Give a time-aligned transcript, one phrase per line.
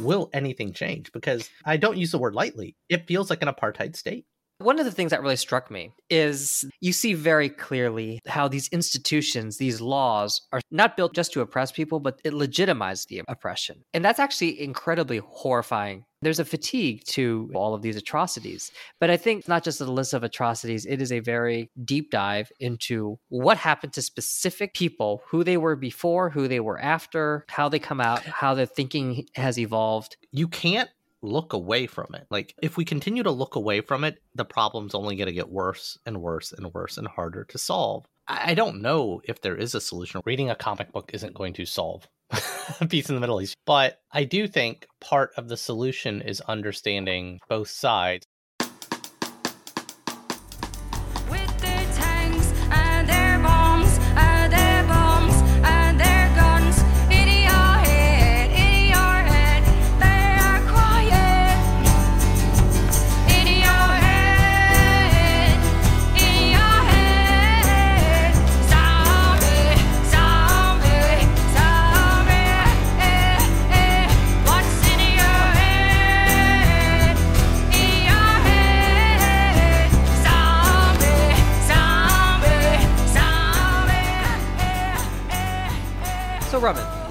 [0.00, 1.12] will anything change?
[1.12, 2.76] Because I don't use the word lightly.
[2.88, 4.24] It feels like an apartheid state.
[4.58, 8.68] One of the things that really struck me is you see very clearly how these
[8.68, 13.84] institutions, these laws, are not built just to oppress people, but it legitimizes the oppression.
[13.94, 16.04] And that's actually incredibly horrifying.
[16.22, 18.70] There's a fatigue to all of these atrocities.
[18.98, 22.52] But I think not just a list of atrocities, it is a very deep dive
[22.60, 27.70] into what happened to specific people, who they were before, who they were after, how
[27.70, 30.18] they come out, how their thinking has evolved.
[30.30, 30.90] You can't
[31.22, 32.26] look away from it.
[32.30, 35.50] Like if we continue to look away from it, the problem's only going to get
[35.50, 38.06] worse and worse and worse and harder to solve.
[38.28, 40.20] I don't know if there is a solution.
[40.24, 42.06] Reading a comic book isn't going to solve
[42.88, 43.56] peace in the Middle East.
[43.66, 48.26] But I do think part of the solution is understanding both sides.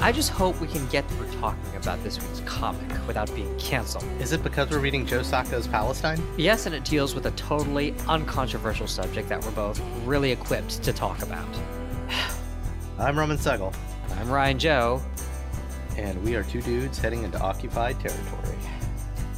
[0.02, 4.04] I just hope we can get through talking about this week's comic without being canceled.
[4.20, 6.22] Is it because we're reading Joe Sacco's Palestine?
[6.36, 10.92] Yes, and it deals with a totally uncontroversial subject that we're both really equipped to
[10.92, 11.48] talk about.
[13.00, 13.74] I'm Roman Segel.
[14.18, 15.02] I'm Ryan Joe.
[15.96, 18.58] And we are two dudes heading into occupied territory.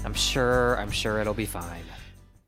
[0.04, 1.84] I'm sure, I'm sure it'll be fine.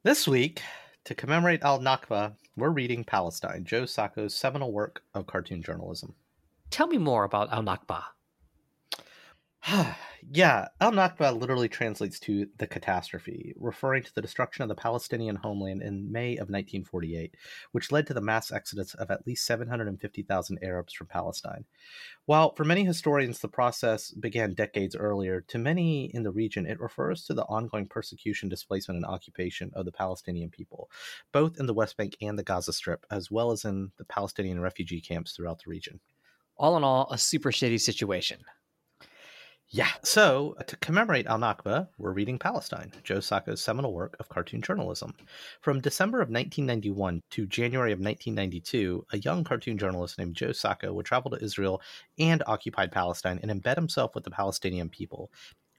[0.01, 0.63] This week,
[1.05, 6.15] to commemorate Al Nakba, we're reading Palestine, Joe Sacco's seminal work of cartoon journalism.
[6.73, 8.01] Tell me more about Al Nakba.
[10.31, 15.35] yeah, Al Nakba literally translates to the catastrophe, referring to the destruction of the Palestinian
[15.35, 17.35] homeland in May of 1948,
[17.73, 21.65] which led to the mass exodus of at least 750,000 Arabs from Palestine.
[22.25, 26.79] While for many historians the process began decades earlier, to many in the region it
[26.79, 30.89] refers to the ongoing persecution, displacement, and occupation of the Palestinian people,
[31.31, 34.59] both in the West Bank and the Gaza Strip, as well as in the Palestinian
[34.59, 35.99] refugee camps throughout the region
[36.57, 38.39] all in all, a super shitty situation.
[39.73, 39.89] Yeah.
[40.03, 45.15] So, to commemorate Al Nakba, we're reading Palestine, Joe Sacco's seminal work of cartoon journalism.
[45.61, 50.93] From December of 1991 to January of 1992, a young cartoon journalist named Joe Sacco
[50.93, 51.81] would travel to Israel
[52.19, 55.31] and occupied Palestine and embed himself with the Palestinian people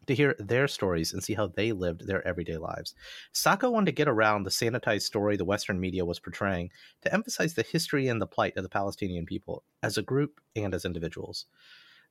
[0.06, 2.94] to hear their stories and see how they lived their everyday lives.
[3.32, 6.70] Sacco wanted to get around the sanitized story the Western media was portraying
[7.02, 10.74] to emphasize the history and the plight of the Palestinian people as a group and
[10.74, 11.46] as individuals.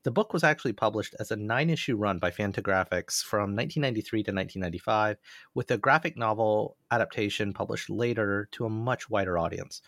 [0.03, 4.31] The book was actually published as a nine issue run by Fantagraphics from 1993 to
[4.33, 5.17] 1995,
[5.53, 9.81] with a graphic novel adaptation published later to a much wider audience.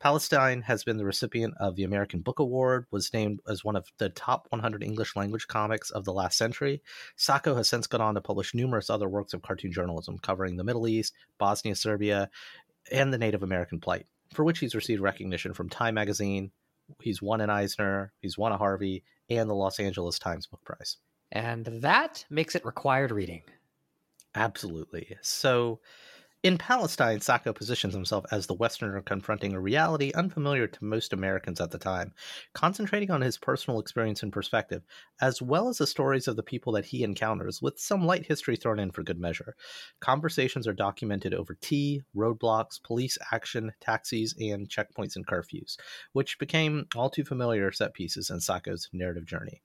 [0.00, 3.86] Palestine has been the recipient of the American Book Award, was named as one of
[3.98, 6.82] the top 100 English language comics of the last century.
[7.16, 10.64] Sacco has since gone on to publish numerous other works of cartoon journalism covering the
[10.64, 12.30] Middle East, Bosnia, Serbia,
[12.92, 16.52] and the Native American plight, for which he's received recognition from Time magazine.
[17.02, 20.96] He's won an Eisner, he's won a Harvey, and the Los Angeles Times Book Prize.
[21.32, 23.42] And that makes it required reading.
[24.34, 25.16] Absolutely.
[25.20, 25.80] So,
[26.44, 31.60] in Palestine, Sacco positions himself as the Westerner confronting a reality unfamiliar to most Americans
[31.60, 32.12] at the time,
[32.54, 34.84] concentrating on his personal experience and perspective,
[35.20, 38.54] as well as the stories of the people that he encounters, with some light history
[38.54, 39.56] thrown in for good measure.
[40.00, 45.76] Conversations are documented over tea, roadblocks, police action, taxis, and checkpoints and curfews,
[46.12, 49.60] which became all too familiar set pieces in Sacco's narrative journey.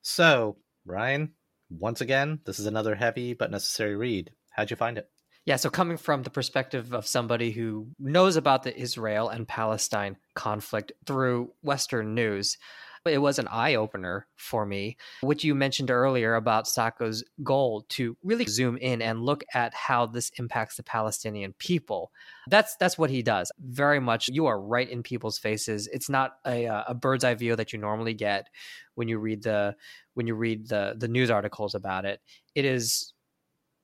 [0.00, 0.56] So,
[0.86, 1.34] Ryan,
[1.68, 4.32] once again, this is another heavy but necessary read.
[4.50, 5.10] How'd you find it?
[5.46, 10.16] Yeah, so coming from the perspective of somebody who knows about the Israel and Palestine
[10.34, 12.58] conflict through Western news,
[13.06, 18.16] it was an eye opener for me, which you mentioned earlier about Sacco's goal to
[18.22, 22.12] really zoom in and look at how this impacts the Palestinian people.
[22.48, 23.50] That's that's what he does.
[23.58, 25.88] Very much, you are right in people's faces.
[25.88, 28.48] It's not a, uh, a bird's eye view that you normally get
[28.96, 29.74] when you read the
[30.12, 32.20] when you read the the news articles about it.
[32.54, 33.14] It is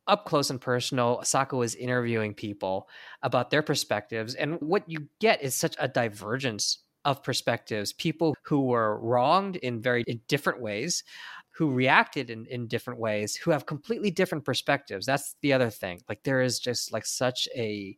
[0.07, 1.23] up close and personal.
[1.23, 2.89] Sacco is interviewing people
[3.23, 4.35] about their perspectives.
[4.35, 7.93] And what you get is such a divergence of perspectives.
[7.93, 11.05] People who were wronged in very different ways,
[11.53, 15.07] who reacted in, in different ways, who have completely different perspectives.
[15.07, 16.01] That's the other thing.
[16.09, 17.97] Like there is just like such a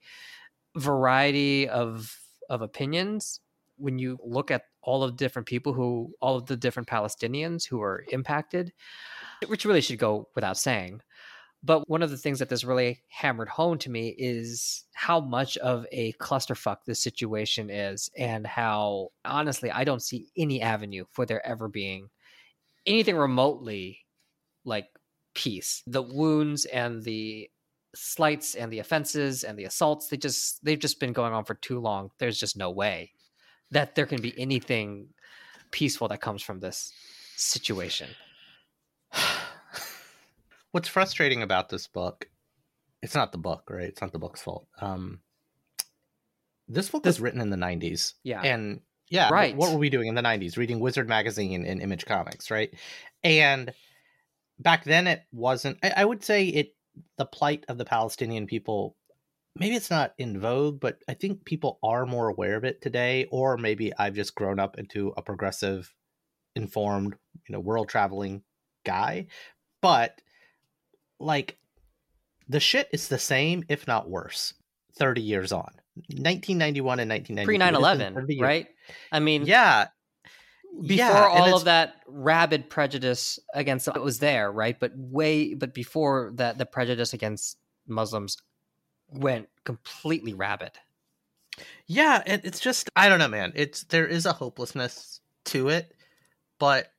[0.76, 2.16] variety of
[2.48, 3.40] of opinions
[3.76, 7.66] when you look at all of the different people who, all of the different Palestinians
[7.66, 8.72] who are impacted,
[9.46, 11.00] which really should go without saying.
[11.68, 15.58] But one of the things that this really hammered home to me is how much
[15.58, 21.26] of a clusterfuck this situation is, and how honestly, I don't see any avenue for
[21.26, 22.08] there ever being
[22.86, 24.06] anything remotely
[24.64, 24.86] like
[25.34, 25.82] peace.
[25.86, 27.50] The wounds and the
[27.94, 31.54] slights and the offenses and the assaults, they just they've just been going on for
[31.54, 32.12] too long.
[32.18, 33.12] There's just no way
[33.72, 35.08] that there can be anything
[35.70, 36.94] peaceful that comes from this
[37.36, 38.08] situation.
[40.72, 42.28] What's frustrating about this book,
[43.02, 43.88] it's not the book, right?
[43.88, 44.66] It's not the book's fault.
[44.80, 45.20] Um
[46.68, 48.14] this book was written in the 90s.
[48.22, 48.42] Yeah.
[48.42, 49.56] And yeah, Right.
[49.56, 50.58] What were we doing in the 90s?
[50.58, 52.72] Reading Wizard magazine and Image Comics, right?
[53.24, 53.72] And
[54.58, 56.74] back then it wasn't I, I would say it
[57.16, 58.96] the plight of the Palestinian people
[59.58, 63.26] maybe it's not in vogue, but I think people are more aware of it today,
[63.30, 65.92] or maybe I've just grown up into a progressive,
[66.54, 67.16] informed,
[67.48, 68.42] you know, world traveling
[68.84, 69.26] guy.
[69.82, 70.20] But
[71.18, 71.58] like
[72.48, 74.54] the shit is the same, if not worse,
[74.96, 75.70] 30 years on.
[76.08, 77.44] 1991 and 1992.
[77.46, 78.66] Pre 9 11, right?
[79.10, 79.88] I mean, Yeah.
[80.80, 84.78] before yeah, all of that rabid prejudice against it was there, right?
[84.78, 87.56] But way, but before that, the prejudice against
[87.88, 88.36] Muslims
[89.08, 90.72] went completely rabid.
[91.86, 93.52] Yeah, it, it's just I don't know, man.
[93.56, 95.92] It's there is a hopelessness to it,
[96.58, 96.92] but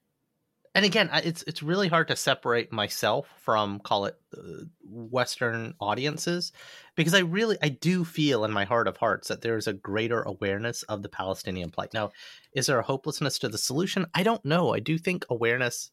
[0.74, 6.52] and again, it's it's really hard to separate myself from call it uh, Western audiences
[6.94, 9.72] because I really I do feel in my heart of hearts that there is a
[9.72, 11.92] greater awareness of the Palestinian plight.
[11.92, 12.12] Now,
[12.54, 14.06] is there a hopelessness to the solution?
[14.14, 14.72] I don't know.
[14.72, 15.90] I do think awareness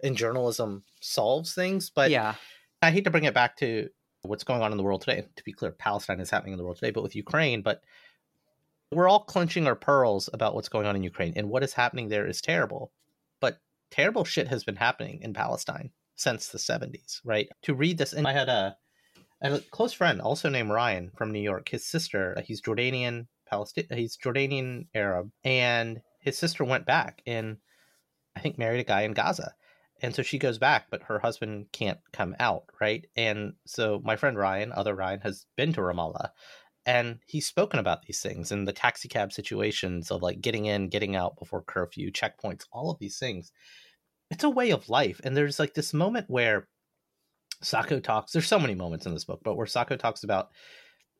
[0.00, 2.36] in journalism solves things, but yeah,
[2.80, 3.90] I hate to bring it back to
[4.22, 5.26] what's going on in the world today.
[5.36, 7.82] To be clear, Palestine is happening in the world today, but with Ukraine, but
[8.90, 12.08] we're all clenching our pearls about what's going on in Ukraine, and what is happening
[12.08, 12.92] there is terrible.
[13.90, 17.48] Terrible shit has been happening in Palestine since the 70s, right?
[17.62, 18.76] To read this, and I had a,
[19.42, 21.68] a close friend also named Ryan from New York.
[21.68, 27.22] His sister, uh, he's Jordanian Palestinian, uh, he's Jordanian Arab, and his sister went back
[27.26, 27.58] and
[28.34, 29.54] I think married a guy in Gaza
[30.02, 34.16] and so she goes back but her husband can't come out right and so my
[34.16, 36.30] friend ryan other ryan has been to ramallah
[36.86, 40.88] and he's spoken about these things and the taxi cab situations of like getting in
[40.88, 43.52] getting out before curfew checkpoints all of these things
[44.30, 46.68] it's a way of life and there's like this moment where
[47.62, 50.50] Sacco talks there's so many moments in this book but where Sacco talks about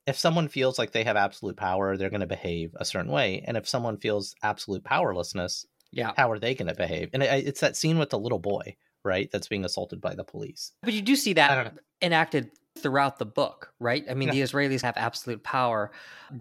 [0.06, 3.42] if someone feels like they have absolute power they're going to behave a certain way
[3.46, 6.12] and if someone feels absolute powerlessness yeah.
[6.16, 7.10] how are they going to behave?
[7.12, 10.24] And it, it's that scene with the little boy, right, that's being assaulted by the
[10.24, 10.72] police.
[10.82, 14.04] But you do see that enacted throughout the book, right?
[14.10, 14.34] I mean, Yeah.
[14.34, 15.90] the Israelis have absolute power,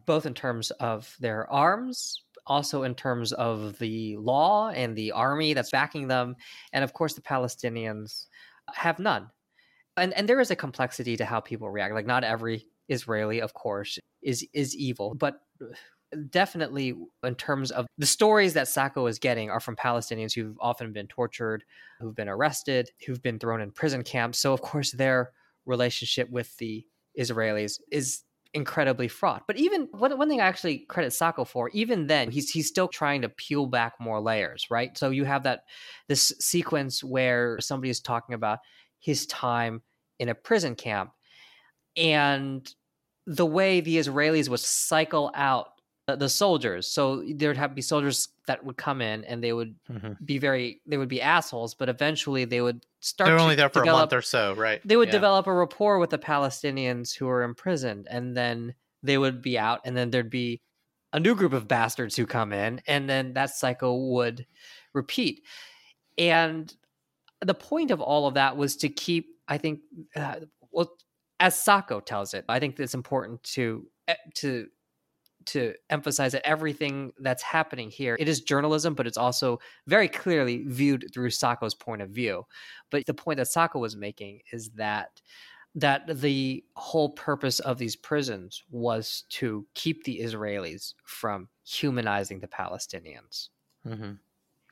[0.06, 5.54] both in terms of their arms, also in terms of the law and the army
[5.54, 6.36] that's backing them,
[6.74, 8.28] and of course, the Palestinians
[8.74, 9.30] have none.
[9.98, 11.94] And and there is a complexity to how people react.
[11.94, 15.66] Like, not every Israeli, of course, is is evil, but uh,
[16.30, 16.94] definitely
[17.24, 21.08] in terms of the stories that Sacco is getting are from Palestinians who've often been
[21.08, 21.64] tortured,
[22.00, 24.40] who've been arrested, who've been thrown in prison camps.
[24.40, 25.32] So of course their
[25.66, 26.86] relationship with the
[27.20, 28.24] Israelis is
[28.54, 29.44] incredibly fraught.
[29.48, 32.88] But even one, one thing I actually credit Sacco for, even then, he's he's still
[32.88, 34.98] trying to peel back more layers, right?
[34.98, 35.64] So you have that
[36.08, 38.60] this sequence where somebody is talking about
[39.00, 39.82] his time
[40.20, 41.12] in a prison camp
[41.98, 42.68] and
[43.28, 45.68] the way the Israelis would cycle out
[46.08, 46.88] the, the soldiers.
[46.88, 49.76] So there'd have to be soldiers that would come in and they would
[50.24, 53.80] be very they would be assholes, but eventually they would start They're only there for
[53.80, 54.82] develop, a month or so, right?
[54.86, 55.12] they would Yeah.
[55.12, 59.82] develop a rapport with the Palestinians who were imprisoned, and then they would be out,
[59.86, 60.62] and then there'd be
[61.14, 64.46] a new group of bastards who come in, and then that cycle would
[64.94, 65.44] repeat.
[66.18, 66.74] And
[67.42, 69.82] the point of all of that was to keep, I think,
[70.16, 70.98] uh, well,
[71.40, 74.70] as Sacco tells it, I think it's important to eh, to
[75.46, 80.64] to emphasize that everything that's happening here it is journalism but it's also very clearly
[80.66, 82.44] viewed through Sacco's point of view
[82.90, 85.22] but the point that Sacco was making is that
[85.76, 92.48] that the whole purpose of these prisons was to keep the Israelis from humanizing the
[92.48, 93.50] Palestinians.
[93.86, 94.14] hmm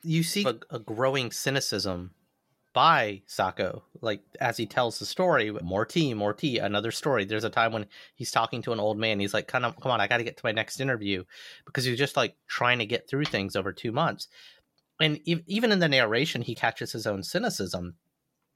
[0.02, 2.12] You see a, a growing cynicism
[2.74, 5.50] by Sacco, like as he tells the story.
[5.52, 6.58] More tea, more tea.
[6.58, 7.24] Another story.
[7.24, 9.20] There's a time when he's talking to an old man.
[9.20, 11.24] He's like, "Come on, come on, I got to get to my next interview,"
[11.66, 14.28] because he's just like trying to get through things over two months.
[15.00, 17.96] And ev- even in the narration, he catches his own cynicism,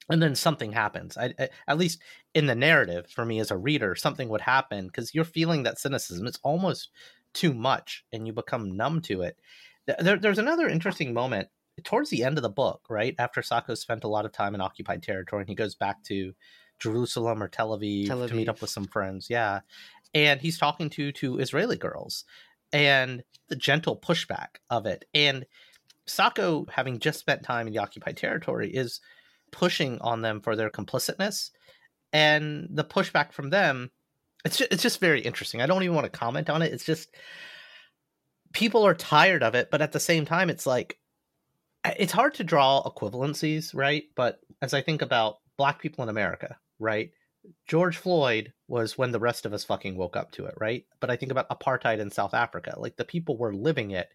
[0.09, 1.17] and then something happens.
[1.17, 2.01] I, I, at least
[2.33, 5.79] in the narrative, for me as a reader, something would happen because you're feeling that
[5.79, 6.27] cynicism.
[6.27, 6.89] It's almost
[7.33, 9.37] too much, and you become numb to it
[9.99, 11.49] There, there's another interesting moment
[11.83, 14.61] towards the end of the book, right after Sacco spent a lot of time in
[14.61, 16.33] occupied territory, and he goes back to
[16.79, 19.29] Jerusalem or Tel Aviv, Tel to meet up with some friends.
[19.29, 19.61] Yeah,
[20.13, 22.25] and he's talking to two Israeli girls,
[22.71, 25.45] and the gentle pushback of it, and
[26.05, 28.99] Sacco, having just spent time in the occupied territory, is
[29.51, 31.51] pushing on them for their complicitness,
[32.11, 33.91] and the pushback from them.
[34.45, 35.61] It's just, it's just very interesting.
[35.61, 36.71] I don't even want to comment on it.
[36.71, 37.09] It's just
[38.53, 40.97] people are tired of it, but at the same time, it's like
[41.85, 44.03] it's hard to draw equivalencies, right?
[44.15, 47.11] But as I think about black people in America, right?
[47.67, 50.85] George Floyd was when the rest of us fucking woke up to it, right?
[50.99, 52.75] But I think about apartheid in South Africa.
[52.77, 54.09] Like the people were living it,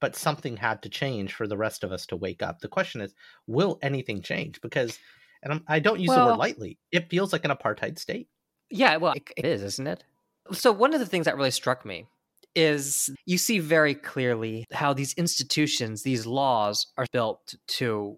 [0.00, 2.60] but something had to change for the rest of us to wake up.
[2.60, 3.14] The question is,
[3.46, 4.60] will anything change?
[4.60, 4.98] Because,
[5.42, 8.28] and I'm, I don't use the word lightly, it feels like an apartheid state.
[8.70, 10.04] Yeah, well, it, it is, isn't it?
[10.52, 12.06] So, one of the things that really struck me
[12.54, 18.16] is you see very clearly how these institutions, these laws are built to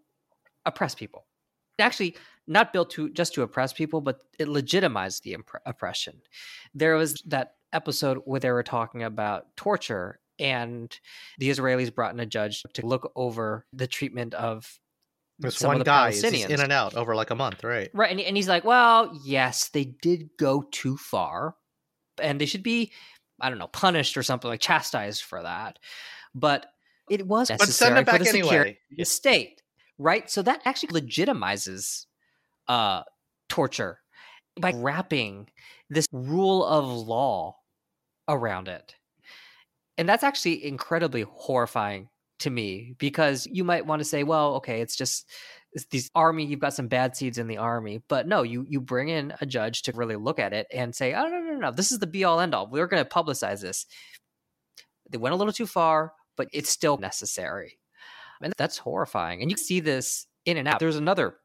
[0.65, 1.27] oppress people.
[1.79, 2.17] Actually,
[2.47, 6.21] not built to just to oppress people, but it legitimized the impre- oppression.
[6.75, 10.99] There was that episode where they were talking about torture, and
[11.39, 14.79] the Israelis brought in a judge to look over the treatment of
[15.39, 16.51] This some of one the guy is Palestinians.
[16.51, 17.91] in and out over like a month, right?
[17.93, 18.11] Right.
[18.11, 21.57] And, and he's like, well, yes, they did go too far
[22.23, 22.93] and they should be,
[23.41, 25.79] I don't know, punished or something like chastised for that.
[26.35, 26.67] But
[27.11, 28.79] it was But necessary send it for back the anyway.
[28.97, 29.63] the state.
[29.99, 30.31] Right.
[30.31, 32.07] So that actually legitimizes
[32.69, 33.03] uh,
[33.49, 34.01] torture
[34.61, 35.49] by wrapping
[35.89, 37.57] this rule of law
[38.29, 38.95] around it.
[39.99, 42.09] And that's actually incredibly horrifying
[42.41, 45.27] to me because you might want to say, well, okay, it's just
[45.85, 48.03] these army, you've got some bad seeds in the army.
[48.09, 51.15] But no, you you bring in a judge to really look at it and say,
[51.15, 52.67] oh no, no, no, this is the be all end all.
[52.67, 53.87] We're gonna publicize this.
[55.11, 57.79] They went a little too far, but it's still necessary.
[58.43, 59.43] And that's horrifying.
[59.43, 60.81] And you see this in and out.
[60.81, 61.37] There's another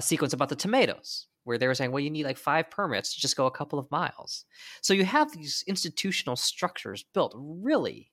[0.00, 3.20] sequence about the tomatoes where they were saying, well, you need like five permits to
[3.20, 4.44] just go a couple of miles.
[4.82, 8.10] So you have these institutional structures built really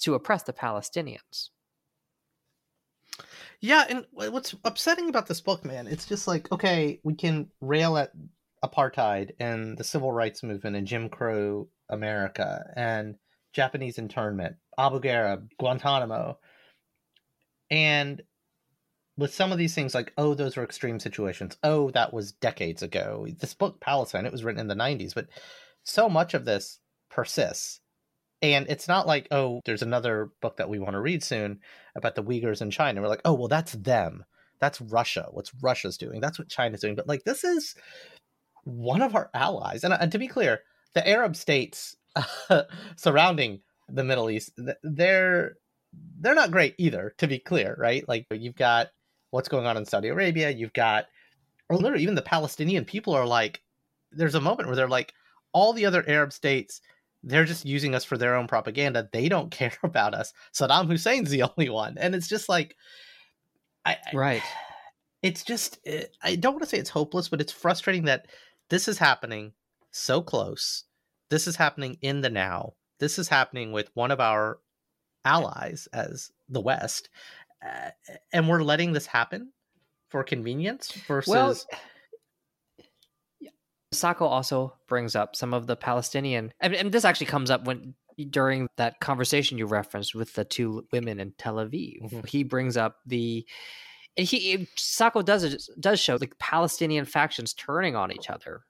[0.00, 1.50] to oppress the Palestinians.
[3.60, 7.96] Yeah, and what's upsetting about this book, man, it's just like, okay, we can rail
[7.96, 8.12] at
[8.62, 13.16] apartheid and the civil rights movement and Jim Crow America and
[13.52, 16.38] Japanese internment, Abu Ghraib, Guantanamo.
[17.70, 18.22] And
[19.16, 21.56] with some of these things like, oh, those were extreme situations.
[21.62, 23.26] Oh, that was decades ago.
[23.38, 25.28] This book, Palestine, it was written in the 90s, but
[25.84, 26.80] so much of this
[27.10, 27.80] persists.
[28.52, 31.60] And it's not like, oh, there's another book that we want to read soon
[31.96, 33.00] about the Uyghurs in China.
[33.00, 34.24] We're like, oh, well, that's them.
[34.60, 35.28] That's Russia.
[35.30, 36.20] What's Russia's doing?
[36.20, 36.94] That's what China's doing.
[36.94, 37.74] But like, this is
[38.64, 39.84] one of our allies.
[39.84, 40.60] And, uh, and to be clear,
[40.94, 41.96] the Arab states
[42.96, 45.56] surrounding the Middle East, they're
[46.18, 47.14] they're not great either.
[47.18, 48.06] To be clear, right?
[48.08, 48.88] Like, you've got
[49.30, 50.50] what's going on in Saudi Arabia.
[50.50, 51.06] You've got,
[51.68, 53.60] or literally, even the Palestinian people are like,
[54.10, 55.12] there's a moment where they're like,
[55.52, 56.80] all the other Arab states
[57.26, 59.08] they're just using us for their own propaganda.
[59.12, 60.32] They don't care about us.
[60.52, 62.76] Saddam Hussein's the only one, and it's just like,
[63.84, 64.42] I, I- Right.
[65.22, 68.26] It's just eh, I don't want to say it's hopeless, but it's frustrating that
[68.68, 69.52] this is happening
[69.90, 70.84] so close.
[71.30, 72.74] This is happening in the now.
[73.00, 74.58] This is happening with one of our
[75.24, 77.08] allies as the West,
[77.64, 77.90] uh,
[78.34, 79.50] and we're letting this happen
[80.10, 81.30] for convenience versus.
[81.30, 81.56] Well,
[83.94, 87.94] Sacco also brings up some of the Palestinian, and, and this actually comes up when
[88.30, 92.12] during that conversation you referenced with the two women in Tel Aviv.
[92.12, 92.28] Mhm.
[92.28, 93.46] He brings up the,
[94.16, 98.64] and he Sacco does does show the Palestinian factions turning on each other.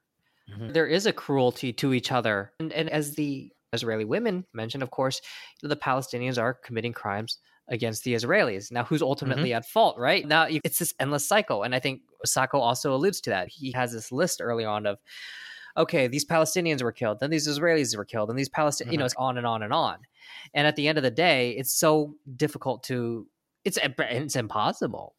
[0.50, 0.72] Mhm.
[0.72, 4.90] There is a cruelty to each other, and, and as the Israeli women mentioned, of
[4.90, 5.20] course,
[5.62, 8.70] the Palestinians are committing crimes against the Israelis.
[8.70, 9.08] Now, who's mm-hmm.
[9.08, 10.26] ultimately at fault, right?
[10.26, 11.62] Now, it's this endless cycle.
[11.62, 13.48] And I think Sacco also alludes to that.
[13.48, 14.98] He has this list early on of,
[15.76, 19.04] okay, these Palestinians were killed, then these Israelis were killed, and these Palestinians, you know,
[19.04, 19.06] mm-hmm.
[19.06, 19.98] it's on and on and on.
[20.52, 23.26] And at the end of the day, it's so difficult to,
[23.64, 25.14] it's, eh, it's impossible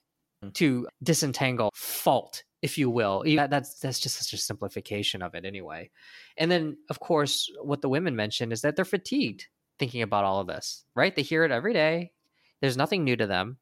[0.45, 0.53] Mm.
[0.53, 5.45] to disentangle fault if you will that- that's that's just such a simplification of it
[5.45, 5.89] anyway
[6.37, 9.47] and then of course what the women mentioned is that they're fatigued
[9.79, 12.11] thinking about all of this right they hear it every day
[12.65, 13.57] there's nothing new to them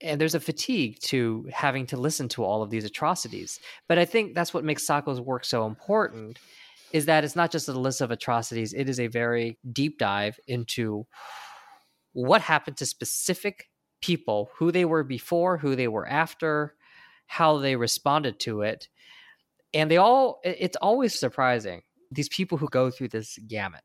[0.00, 3.58] and there's a fatigue to having to listen to all of these atrocities
[3.88, 6.38] but i think that's what makes Sacco's work so important
[6.92, 10.38] is that it's not just a list of atrocities it is a very deep dive
[10.46, 11.04] into
[12.12, 13.68] what happened to specific
[14.00, 16.74] people who they were before who they were after
[17.26, 18.88] how they responded to it
[19.74, 21.82] and they all it's always surprising
[22.12, 23.82] these people who go through this gamut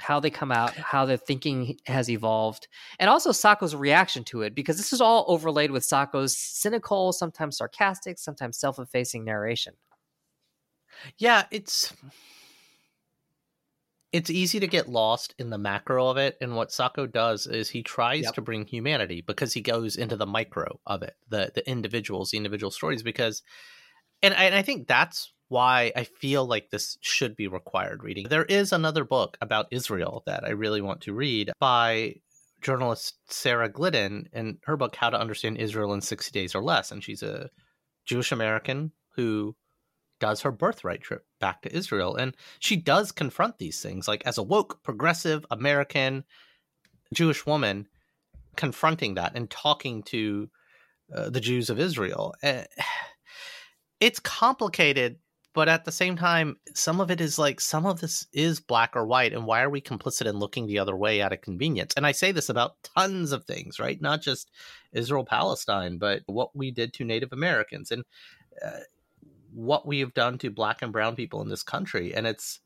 [0.00, 4.54] how they come out, how their thinking has evolved, and also Sacco's reaction to it,
[4.54, 9.74] because this is all overlaid with Sacco's cynical, sometimes sarcastic, sometimes self effacing narration.
[11.18, 11.92] Yeah, it's
[14.12, 17.68] it's easy to get lost in the macro of it and what Sacco does is
[17.68, 18.34] he tries yep.
[18.34, 22.38] to bring humanity because he goes into the micro of it the the individuals the
[22.38, 23.42] individual stories because
[24.22, 28.28] and and I think that's why I feel like this should be required reading.
[28.28, 32.16] There is another book about Israel that I really want to read by
[32.60, 36.90] journalist Sarah Glidden and her book How to Understand Israel in 60 Days or Less
[36.90, 37.50] and she's a
[38.04, 39.54] Jewish American who
[40.20, 42.16] does her birthright trip back to Israel.
[42.16, 46.24] And she does confront these things, like as a woke, progressive American
[47.14, 47.86] Jewish woman
[48.56, 50.48] confronting that and talking to
[51.14, 52.34] uh, the Jews of Israel.
[52.42, 52.62] Uh,
[54.00, 55.16] it's complicated,
[55.54, 58.94] but at the same time, some of it is like some of this is black
[58.94, 59.32] or white.
[59.32, 61.94] And why are we complicit in looking the other way out of convenience?
[61.96, 64.00] And I say this about tons of things, right?
[64.00, 64.50] Not just
[64.92, 67.90] Israel Palestine, but what we did to Native Americans.
[67.90, 68.04] And
[68.64, 68.80] uh,
[69.52, 72.60] what we have done to black and brown people in this country and it's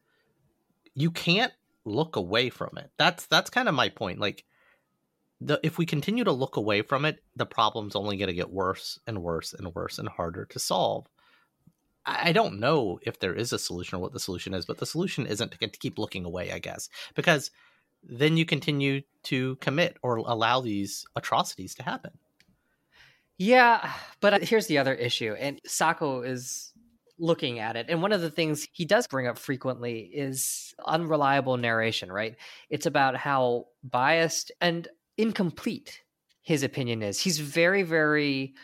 [0.94, 1.52] you can't
[1.84, 4.44] look away from it that's that's kind of my point like
[5.40, 8.50] the if we continue to look away from it the problem's only going to get
[8.50, 11.06] worse and worse and worse and harder to solve
[12.04, 14.86] I, don't know if there is a solution or what the solution is but the
[14.86, 17.50] solution isn't to keep looking away i guess because
[18.02, 22.10] then you continue to commit or allow these atrocities to happen
[23.38, 26.72] yeah, but uh, here's the other issue, and Sacco is
[27.18, 27.86] looking at it.
[27.88, 32.36] And one of the things he does bring up frequently is unreliable narration, right?
[32.70, 36.02] It's about how biased and incomplete
[36.42, 37.18] his opinion is.
[37.18, 38.54] He's very, very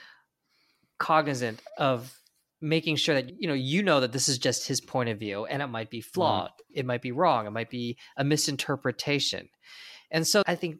[0.98, 2.16] cognizant of
[2.60, 5.46] making sure that you know you know that this is just his point of view
[5.46, 6.10] and it might be mm-hmm.
[6.12, 6.64] flawed mm.
[6.74, 9.48] it might be wrong it might be a misinterpretation
[10.10, 10.78] and so i think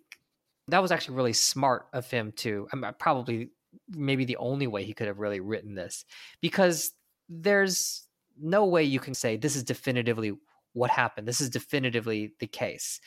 [0.69, 3.51] that was actually really smart of him to I'm probably
[3.89, 6.05] maybe the only way he could have really written this
[6.41, 6.93] because
[7.29, 8.07] there's
[8.41, 10.33] no way you can say this is definitively
[10.73, 11.27] what happened.
[11.27, 13.01] This is definitively the case.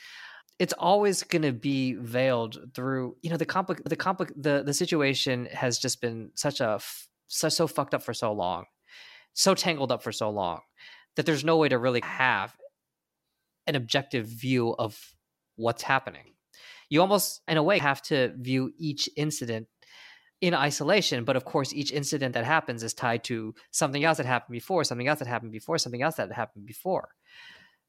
[0.58, 4.74] It's always going to be veiled through, you know, the compli- the compli- the the
[4.74, 8.66] situation has just been such a such so so fucked up for so long,
[9.32, 10.60] so tangled up for so long
[11.16, 12.54] that there's no way to really have
[13.66, 14.98] an objective view of
[15.56, 16.34] what's happening.
[16.90, 19.68] You almost, in a way, have to view each incident
[20.42, 24.26] in isolation but of course each incident that happens is tied to something else that
[24.26, 27.10] happened before something else that happened before something else that happened before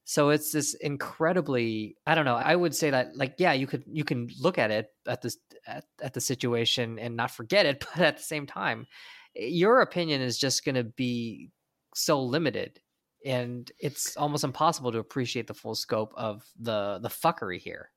[0.06, 3.84] so it's this incredibly i don't know i would say that like yeah you could
[3.88, 7.84] you can look at it at this at, at the situation and not forget it
[7.96, 8.86] but at the same time
[9.36, 11.50] your opinion is just going to be
[11.96, 12.80] so limited
[13.26, 17.92] and it's almost impossible to appreciate the full scope of the the fuckery here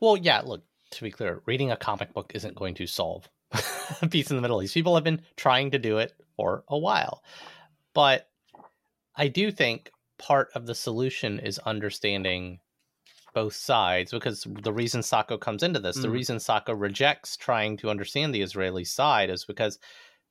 [0.00, 3.28] well yeah look to be clear reading a comic book isn't going to solve
[4.10, 4.74] peace in the Middle East.
[4.74, 7.22] People have been trying to do it for a while.
[7.94, 8.28] But
[9.16, 12.60] I do think part of the solution is understanding
[13.34, 16.02] both sides because the reason Sacco comes into this, mm.
[16.02, 19.78] the reason Sacco rejects trying to understand the Israeli side is because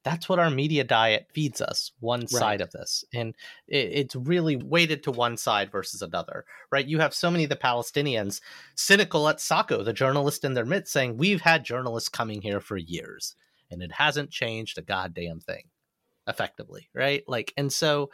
[0.04, 2.30] that's what our media diet feeds us one right.
[2.30, 3.36] side of this and
[3.68, 6.88] it, it's really weighted to one side versus another right?
[6.88, 8.42] You have so many of the palestinians
[8.76, 12.78] cynical at Sacco the journalist in their midst saying we've had journalists coming here for
[12.78, 13.36] years
[13.70, 15.64] and it hasn't changed a goddamn thing
[16.28, 17.24] effectively right?
[17.28, 18.10] Like and so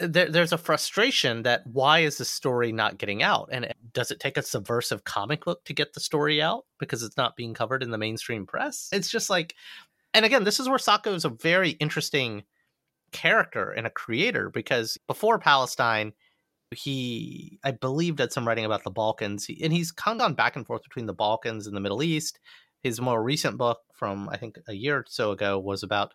[0.00, 3.48] uh, there, there's a frustration that why is the story not getting out?
[3.52, 7.16] And does it take a subversive comic book to get the story out because it's
[7.16, 8.88] not being covered in the mainstream press?
[8.92, 9.54] It's just like
[10.14, 12.44] and again, this is where Sacco is a very interesting
[13.12, 16.12] character and a creator because before Palestine,
[16.70, 20.56] he, I believe, did some writing about the Balkans, and he's kind of gone back
[20.56, 22.40] and forth between the Balkans and the Middle East.
[22.82, 26.12] His more recent book from I think a year or so ago was about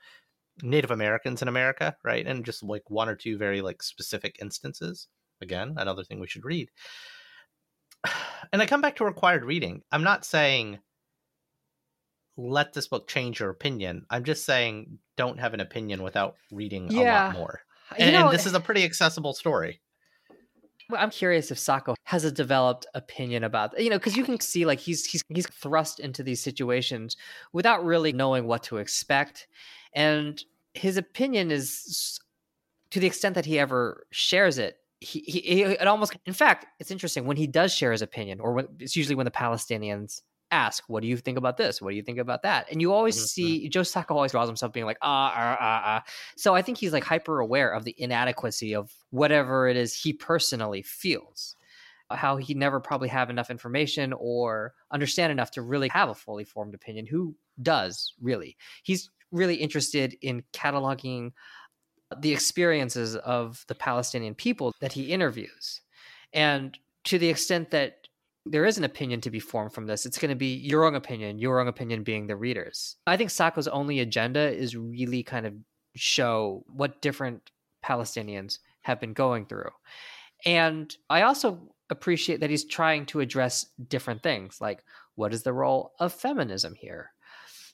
[0.61, 2.25] Native Americans in America, right?
[2.25, 5.07] And just like one or two very like specific instances.
[5.41, 6.69] Again, another thing we should read.
[8.51, 9.83] And I come back to required reading.
[9.91, 10.79] I'm not saying
[12.39, 14.05] let this book change your opinion.
[14.09, 17.01] I'm just saying don't have an opinion without reading yeah.
[17.01, 17.61] a lot more.
[17.97, 19.81] And, know, and this eh is a pretty accessible story.
[20.89, 24.39] Well, I'm curious if Sacco has a developed opinion about you know because you can
[24.39, 27.15] see like he's he's he's thrust into these situations
[27.53, 29.47] without really knowing what to expect,
[29.93, 32.19] and his opinion is
[32.91, 34.77] to the extent that he ever shares it.
[35.01, 38.39] He, he, he it almost in fact it's interesting when he does share his opinion
[38.39, 41.81] or when it's usually when the Palestinians ask, what do you think about this?
[41.81, 42.71] What do you think about that?
[42.71, 43.25] And you always mm-hmm.
[43.25, 43.69] see.
[43.69, 46.03] Joe Sacco always draws himself being like, ah, ah, ah, ah.
[46.35, 50.13] So I think he's like hyper aware of the inadequacy of whatever it is he
[50.13, 51.55] personally feels.
[52.11, 56.43] how he never probably have enough information or understand enough to really have a fully
[56.43, 57.05] formed opinion.
[57.05, 58.57] Who does really?
[58.83, 61.31] He's really interested in cataloging
[62.17, 65.81] the experiences of the Palestinian people that he interviews.
[66.33, 67.98] And to the extent that
[68.45, 70.95] there is an opinion to be formed from this, it's going to be your own
[70.95, 72.95] opinion, your own opinion being the readers.
[73.05, 75.53] I think Sacco's only agenda is really kind of
[75.95, 77.51] show what different
[77.83, 79.71] Palestinians have been going through.
[80.45, 84.83] And I also appreciate that he's trying to address different things like
[85.15, 87.11] what is the role of feminism here?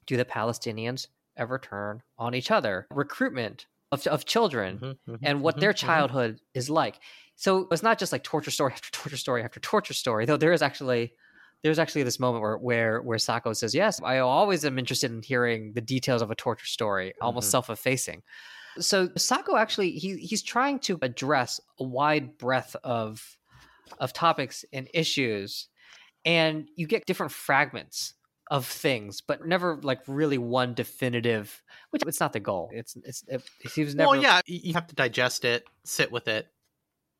[0.08, 2.88] Do the Palestinians ever turn on each other?
[2.90, 5.86] Recruitment of, of children mm-hmm, mm-hmm, and what mm-hmm, their mm-hmm.
[5.86, 7.00] childhood is like.
[7.36, 10.54] So it's not just like torture story after torture story after torture story, though there
[10.54, 11.14] is actually
[11.64, 15.22] there's actually this moment where where where Sacco says, "Yes, I always am interested in
[15.22, 17.52] hearing the details of a torture story, almost mm-hmm.
[17.52, 18.24] self-effacing."
[18.80, 23.38] So Sacco actually he he's trying to address a wide breadth of
[24.00, 25.68] of topics and issues,
[26.24, 28.14] and you get different fragments
[28.52, 31.64] of things, but never like really one definitive.
[31.90, 32.70] Which it's not the goal.
[32.74, 33.42] It's it's it,
[33.74, 34.12] he was never.
[34.12, 36.48] Well, yeah, you have to digest it, sit with it,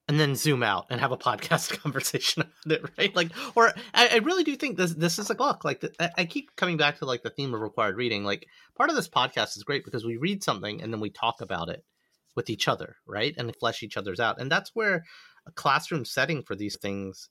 [0.08, 3.16] and then zoom out and have a podcast conversation about it, right?
[3.16, 5.64] Like, or I, I really do think this this is a book.
[5.64, 8.24] Like, the, I keep coming back to like the theme of required reading.
[8.24, 11.42] Like, part of this podcast is great because we read something and then we talk
[11.42, 11.84] about it
[12.36, 13.34] with each other, right?
[13.38, 15.06] And flesh each other's out, and that's where
[15.48, 17.30] a classroom setting for these things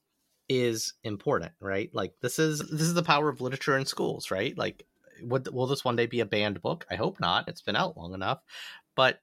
[0.49, 1.91] is important, right?
[1.93, 4.57] Like, this is this is the power of literature in schools, right?
[4.59, 4.85] Like,
[5.23, 6.87] would will this one day be a banned book?
[6.91, 7.49] I hope not.
[7.49, 8.41] It's been out long enough,
[8.97, 9.21] but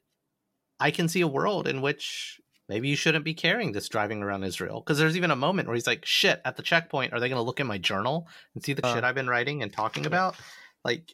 [0.79, 2.40] I can see a world in which
[2.71, 4.79] maybe you shouldn't be carrying this driving around Israel.
[4.79, 7.37] Because there's even a moment where he's like, shit, at the checkpoint, are they going
[7.37, 10.05] to look in my journal and see the uh, shit I've been writing and talking
[10.05, 10.37] about?
[10.85, 11.13] Like,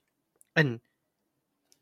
[0.56, 0.80] and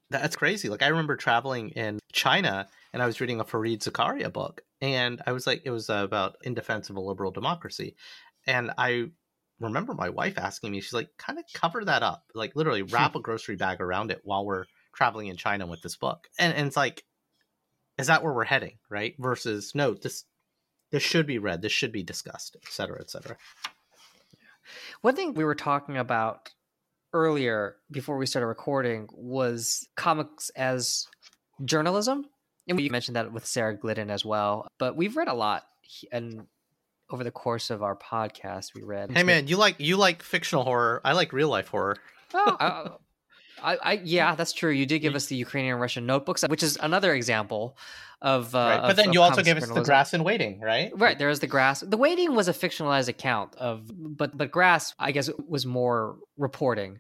[0.10, 0.70] that's crazy.
[0.70, 4.62] Like, I remember traveling in China and I was reading a Fareed Zakaria book.
[4.80, 7.98] And I was like, it was about in defense of a liberal democracy.
[8.48, 9.10] And I
[9.60, 13.16] remember my wife asking me, she's like, kind of cover that up, like literally wrap
[13.16, 16.30] a grocery bag around it while we're traveling in China with this book.
[16.40, 17.04] And, and it's like,
[17.98, 19.16] is that where we're heading right?
[19.20, 20.26] Versus no this
[20.92, 23.38] this should be read this should be discussed et cetera et cetera.
[25.02, 26.52] One thing we were talking about
[27.14, 31.08] earlier before we started recording was comics as
[31.64, 32.26] journalism
[32.68, 35.64] and we mentioned that with sarah glidden as well but we've read a lot
[36.12, 36.46] and
[37.10, 40.66] over the course of our podcast we read hey man you like you like fictional
[40.66, 41.00] horror.
[41.06, 41.96] I like real life horror.
[42.34, 42.98] Oh,
[43.66, 44.72] I, I, yeah, that's true.
[44.72, 47.78] You did give us the Ukrainian Russian notebooks, which is another example
[48.22, 48.54] of.
[48.54, 48.82] Uh, right.
[48.82, 50.92] But of, then you also gave us the grass and waiting, right?
[50.96, 51.18] Right.
[51.18, 51.82] There is the grass.
[51.82, 57.00] The waiting was a fictionalized account of, but but grass, I guess, was more reporting.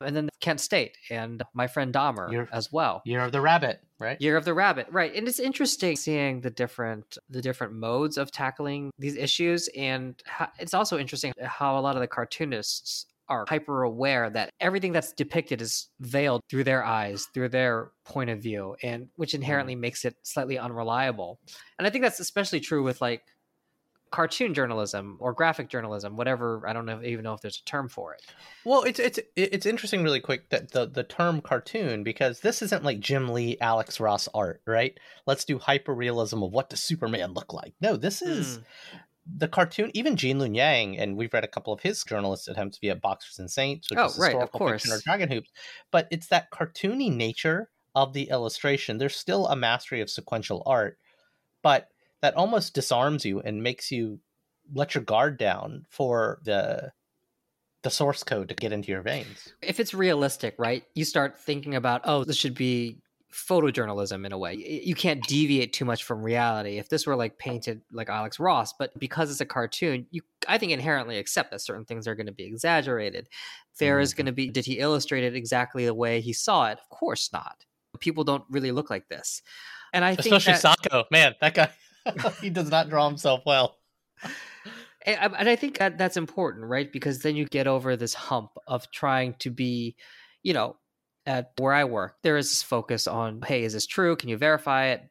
[0.00, 3.02] And then Kent State and my friend Dahmer Year, as well.
[3.06, 4.20] Year of the Rabbit, right?
[4.20, 5.14] Year of the Rabbit, right?
[5.14, 10.48] And it's interesting seeing the different the different modes of tackling these issues, and how,
[10.58, 15.12] it's also interesting how a lot of the cartoonists are hyper aware that everything that's
[15.12, 19.80] depicted is veiled through their eyes, through their point of view, and which inherently mm.
[19.80, 21.38] makes it slightly unreliable.
[21.78, 23.22] And I think that's especially true with like
[24.10, 26.62] cartoon journalism or graphic journalism, whatever.
[26.66, 28.22] I don't know even know if there's a term for it.
[28.64, 32.84] Well, it's it's it's interesting, really quick that the the term cartoon because this isn't
[32.84, 34.98] like Jim Lee, Alex Ross art, right?
[35.26, 37.74] Let's do hyper realism of what does Superman look like.
[37.80, 38.62] No, this is mm
[39.34, 42.78] the cartoon, even Gene Luen Yang, and we've read a couple of his journalist attempts
[42.78, 45.50] via Boxers and Saints, which oh, is right, historical fiction or Dragon Hoops,
[45.90, 48.98] but it's that cartoony nature of the illustration.
[48.98, 50.98] There's still a mastery of sequential art,
[51.62, 51.88] but
[52.22, 54.20] that almost disarms you and makes you
[54.74, 56.92] let your guard down for the
[57.82, 59.52] the source code to get into your veins.
[59.62, 60.82] If it's realistic, right?
[60.94, 62.98] You start thinking about, oh, this should be
[63.36, 64.54] photojournalism in a way.
[64.54, 66.78] You can't deviate too much from reality.
[66.78, 70.58] If this were like painted like Alex Ross, but because it's a cartoon, you I
[70.58, 73.28] think inherently accept that certain things are going to be exaggerated.
[73.78, 74.16] There is mm-hmm.
[74.16, 76.78] going to be did he illustrate it exactly the way he saw it?
[76.78, 77.64] Of course not.
[78.00, 79.42] People don't really look like this.
[79.92, 81.70] And I think especially Sacco, man, that guy
[82.40, 83.76] he does not draw himself well.
[85.04, 86.90] And, and I think that that's important, right?
[86.90, 89.96] Because then you get over this hump of trying to be,
[90.42, 90.76] you know,
[91.26, 94.16] at where I work, there is this focus on, hey, is this true?
[94.16, 95.02] Can you verify it?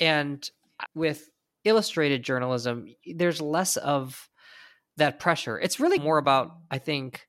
[0.00, 0.48] And
[0.94, 1.28] with
[1.64, 4.28] illustrated journalism, there's less of
[4.96, 5.58] that pressure.
[5.58, 7.26] It's really more about, I think,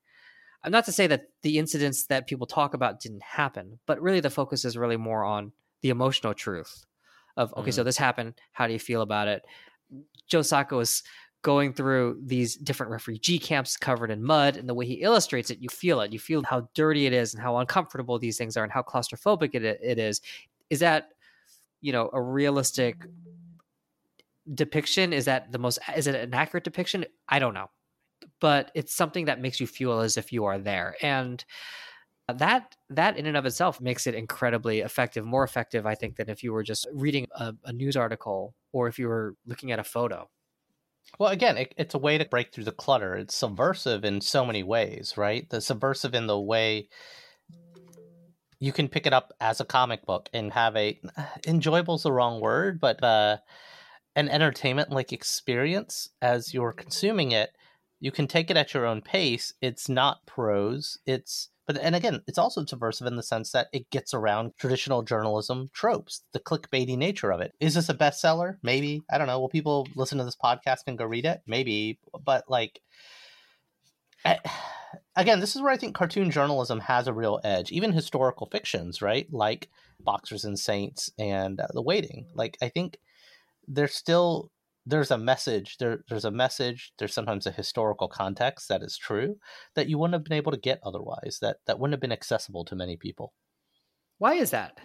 [0.64, 4.20] I'm not to say that the incidents that people talk about didn't happen, but really
[4.20, 5.52] the focus is really more on
[5.82, 6.86] the emotional truth
[7.36, 7.70] of, okay, mm-hmm.
[7.72, 8.34] so this happened.
[8.52, 9.42] How do you feel about it?
[10.28, 11.02] Joe Sacco is
[11.42, 15.58] going through these different refugee camps covered in mud and the way he illustrates it
[15.60, 18.62] you feel it you feel how dirty it is and how uncomfortable these things are
[18.62, 20.20] and how claustrophobic it, it is
[20.70, 21.10] is that
[21.80, 23.04] you know a realistic
[24.54, 27.04] depiction is that the most is it an accurate depiction?
[27.28, 27.70] I don't know.
[28.40, 30.96] But it's something that makes you feel as if you are there.
[31.02, 31.44] And
[32.28, 36.30] that that in and of itself makes it incredibly effective more effective i think than
[36.30, 39.80] if you were just reading a, a news article or if you were looking at
[39.80, 40.26] a photo
[41.18, 43.14] well again it, it's a way to break through the clutter.
[43.16, 45.48] It's subversive in so many ways right?
[45.48, 46.88] The subversive in the way
[48.60, 51.00] you can pick it up as a comic book and have a
[51.46, 53.38] enjoyable is the wrong word but uh
[54.14, 57.50] an entertainment like experience as you're consuming it
[58.02, 59.54] you can take it at your own pace.
[59.62, 60.98] It's not prose.
[61.06, 65.02] It's but and again, it's also subversive in the sense that it gets around traditional
[65.02, 67.52] journalism tropes, the clickbaity nature of it.
[67.60, 68.58] Is this a bestseller?
[68.62, 69.02] Maybe.
[69.10, 69.40] I don't know.
[69.40, 71.40] Will people listen to this podcast and go read it?
[71.46, 71.98] Maybe.
[72.24, 72.80] But like
[74.24, 74.38] I,
[75.16, 77.70] again, this is where I think cartoon journalism has a real edge.
[77.70, 79.26] Even historical fictions, right?
[79.30, 79.68] Like
[80.00, 82.26] Boxers and Saints and uh, The Waiting.
[82.34, 82.98] Like I think
[83.68, 84.50] they're still
[84.84, 89.36] there's a message there there's a message there's sometimes a historical context that is true
[89.74, 92.64] that you wouldn't have been able to get otherwise that that wouldn't have been accessible
[92.64, 93.32] to many people.
[94.18, 94.78] Why is that?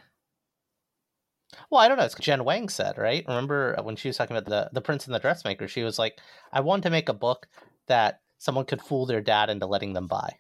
[1.72, 3.24] Well i don't know it's jen wang said right?
[3.28, 5.98] Remember uh, when she was talking about the the prince and the dressmaker she was
[5.98, 6.20] like
[6.52, 7.48] i want to make a book
[7.88, 10.36] that someone could fool their dad into letting them buy.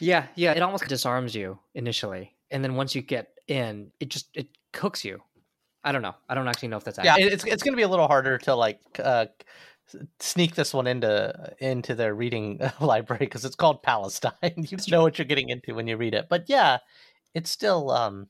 [0.00, 4.28] Yeah yeah it almost disarms you initially and then once you get in it just
[4.34, 5.20] it cooks you
[5.82, 6.14] I don't know.
[6.28, 7.20] I don't actually know if that's accurate.
[7.20, 7.32] yeah.
[7.32, 9.26] It's it's going to be a little harder to like uh,
[10.18, 14.32] sneak this one into into their reading library because it's called Palestine.
[14.56, 16.26] you know what you're getting into when you read it.
[16.28, 16.78] But yeah,
[17.34, 18.28] it's still um,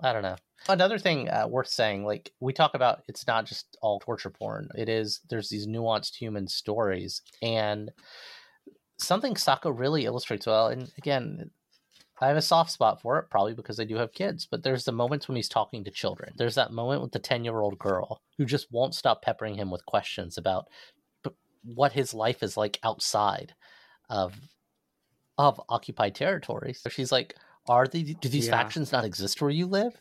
[0.00, 0.36] I don't know.
[0.66, 4.68] Another thing uh, worth saying, like we talk about, it's not just all torture porn.
[4.74, 7.92] It is there's these nuanced human stories and
[8.98, 10.68] something Sacco really illustrates well.
[10.68, 11.50] And again,
[12.20, 14.46] I have a soft spot for it, probably because I do have kids.
[14.48, 16.32] But there's the moments when he's talking to children.
[16.36, 19.70] There's that moment with the 10 year old girl who just won't stop peppering him
[19.70, 20.68] with questions about
[21.64, 23.54] what his life is like outside
[24.08, 24.34] of
[25.36, 26.80] of occupied territories.
[26.80, 27.34] So she's like,
[27.68, 28.52] "Are the do these yeah.
[28.52, 30.00] factions not exist where you live?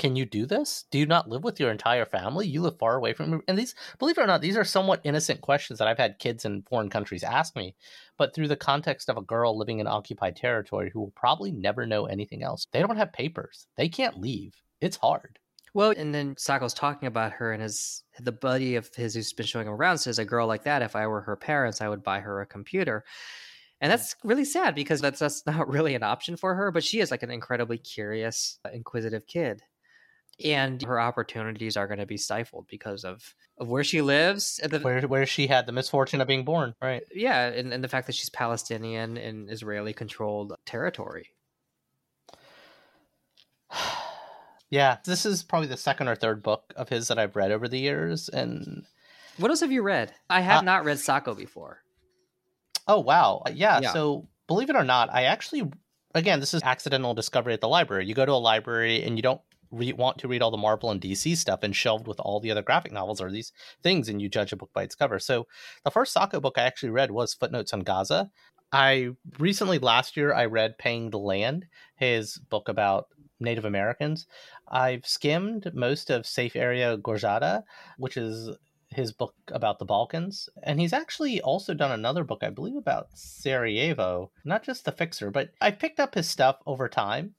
[0.00, 0.86] Can you do this?
[0.90, 2.48] Do you not live with your entire family?
[2.48, 3.38] You live far away from me.
[3.46, 6.46] and these believe it or not, these are somewhat innocent questions that I've had kids
[6.46, 7.76] in foreign countries ask me,
[8.16, 11.84] but through the context of a girl living in occupied territory who will probably never
[11.84, 12.66] know anything else.
[12.72, 13.66] They don't have papers.
[13.76, 14.54] They can't leave.
[14.80, 15.38] It's hard.
[15.74, 19.44] Well, and then Sacco's talking about her, and his the buddy of his who's been
[19.44, 22.02] showing him around says, "A girl like that, if I were her parents, I would
[22.02, 23.04] buy her a computer."
[23.82, 26.72] And that's really sad because that's that's not really an option for her.
[26.72, 29.62] But she is like an incredibly curious, uh, inquisitive kid
[30.42, 34.78] and her opportunities are going to be stifled because of, of where she lives the,
[34.80, 37.02] where, where she had the misfortune of being born right.
[37.14, 41.28] Yeah and, and the fact that she's palestinian in israeli controlled territory.
[44.72, 47.66] Yeah this is probably the second or third book of his that i've read over
[47.66, 48.84] the years and
[49.40, 50.12] what else have you read?
[50.28, 51.82] I have uh, not read sacco before.
[52.86, 53.42] Oh wow.
[53.52, 53.92] Yeah, yeah.
[53.92, 55.70] so believe it or not i actually
[56.12, 58.06] again this is accidental discovery at the library.
[58.06, 59.40] You go to a library and you don't
[59.70, 62.50] re- want to read all the Marvel and DC stuff and shelved with all the
[62.50, 63.52] other graphic novels or these
[63.82, 65.18] things, and you judge a book by its cover.
[65.18, 65.46] So
[65.84, 68.30] the first Sacco book I actually read was Footnotes on Gaza.
[68.72, 73.06] I recently last year I read Paying the Land, his book about
[73.40, 74.26] Native Americans.
[74.68, 77.64] I've skimmed most of Safe Area Goražde,
[77.98, 78.50] which is
[78.90, 80.48] his book about the Balkans.
[80.62, 85.30] And he's actually also done another book, I believe, about Sarajevo, not just The Fixer,
[85.30, 87.34] but I picked up his stuff over time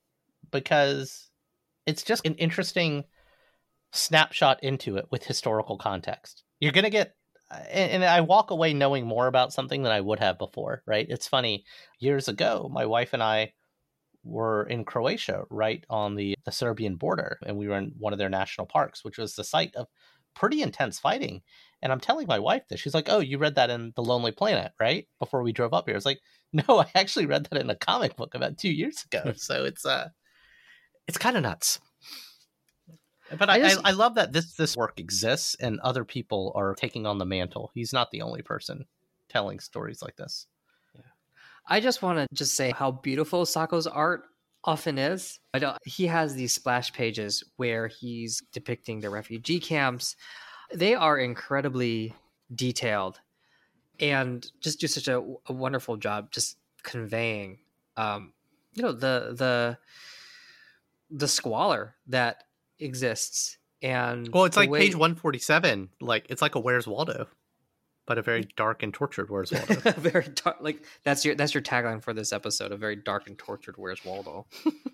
[0.49, 1.30] because
[1.85, 3.05] it's just an interesting
[3.91, 6.43] snapshot into it with historical context.
[6.59, 7.15] You're going to get
[7.69, 11.05] and, I walk away knowing more about something than I would have before, right?
[11.09, 11.65] It's funny.
[11.99, 13.53] Years ago, my wife and I
[14.23, 18.19] were in Croatia, right on the, the Serbian border, and we were in one of
[18.19, 19.87] their national parks, which was the site of
[20.35, 21.41] pretty intense fighting.
[21.81, 22.79] And I'm telling my wife this.
[22.79, 25.07] She's like, Oh, you read that in The Lonely Planet, right?
[25.19, 25.95] Before we drove up here.
[25.95, 26.19] I was like,
[26.53, 29.33] No, I actually read that in a comic book about two years ago.
[29.35, 30.09] so it's uh
[31.07, 31.79] it's kind of nuts.
[33.37, 36.51] But I, I, just, I, I, love that this this work exists and other people
[36.55, 37.71] are taking on the mantle.
[37.73, 38.85] He's not the only person
[39.29, 40.47] telling stories like this.
[40.93, 41.01] Yeah.
[41.67, 44.23] I just want to just say how beautiful Sacco's art
[44.65, 45.39] often is.
[45.53, 50.17] I don't, he has these splash pages where he's depicting the refugee camps.
[50.73, 52.13] They are incredibly
[52.53, 53.21] detailed
[53.99, 57.59] and just do such a, a wonderful job just conveying
[57.97, 58.33] um,
[58.73, 59.77] you know the the
[61.11, 62.43] the squalor that
[62.79, 64.79] exists and well it's like way...
[64.79, 67.27] page 147 like it's like a where's waldo
[68.07, 71.61] but a very dark and tortured where's waldo very dark like that's your that's your
[71.61, 74.45] tagline for this episode a very dark and tortured where's waldo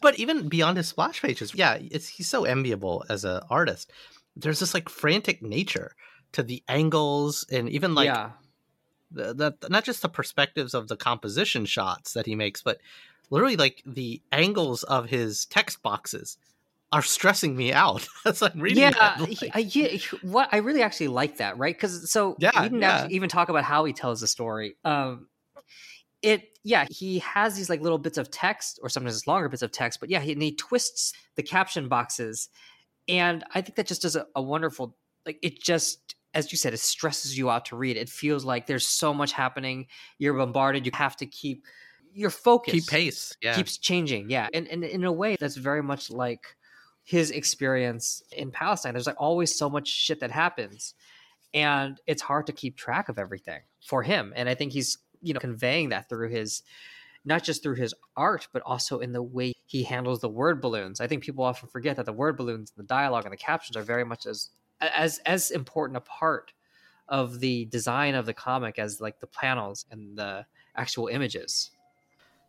[0.00, 3.90] But even beyond his splash pages, yeah, it's he's so enviable as an artist.
[4.36, 5.94] There's this like frantic nature
[6.32, 8.30] to the angles and even like yeah.
[9.10, 12.80] the, the not just the perspectives of the composition shots that he makes, but
[13.30, 16.36] literally like the angles of his text boxes
[16.92, 18.82] are stressing me out as I'm reading.
[18.82, 19.20] Yeah, that.
[19.20, 19.98] Like, he- I, yeah.
[20.22, 21.74] What I really actually like that, right?
[21.74, 22.90] Because so Yeah, we didn't yeah.
[22.98, 24.76] actually even talk about how he tells the story.
[24.84, 25.28] Um,
[26.22, 29.62] it yeah, he has these like little bits of text, or sometimes it's longer bits
[29.62, 32.48] of text, but yeah, he, and he twists the caption boxes,
[33.08, 36.14] and I think that just does a, a wonderful like it just.
[36.32, 37.96] As you said, it stresses you out to read.
[37.96, 39.88] It feels like there's so much happening.
[40.18, 40.86] You're bombarded.
[40.86, 41.64] You have to keep
[42.12, 43.36] your focus keep pace.
[43.42, 43.54] Yeah.
[43.54, 44.30] keeps changing.
[44.30, 44.48] Yeah.
[44.52, 46.56] And, and in a way, that's very much like
[47.04, 48.94] his experience in Palestine.
[48.94, 50.94] There's like always so much shit that happens.
[51.52, 54.32] And it's hard to keep track of everything for him.
[54.36, 56.62] And I think he's, you know, conveying that through his,
[57.24, 61.00] not just through his art, but also in the way he handles the word balloons.
[61.00, 63.82] I think people often forget that the word balloons, the dialogue, and the captions are
[63.82, 66.52] very much as as as important a part
[67.08, 70.46] of the design of the comic as like the panels and the
[70.76, 71.70] actual images.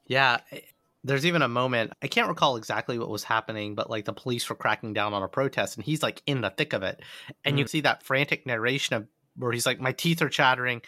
[0.07, 0.39] Yeah.
[0.51, 0.59] eh,
[1.03, 4.47] There's even a moment, I can't recall exactly what was happening, but like the police
[4.49, 7.01] were cracking down on a protest and he's like in the thick of it.
[7.43, 10.81] And you see that frantic narration of where he's like, My teeth are chattering.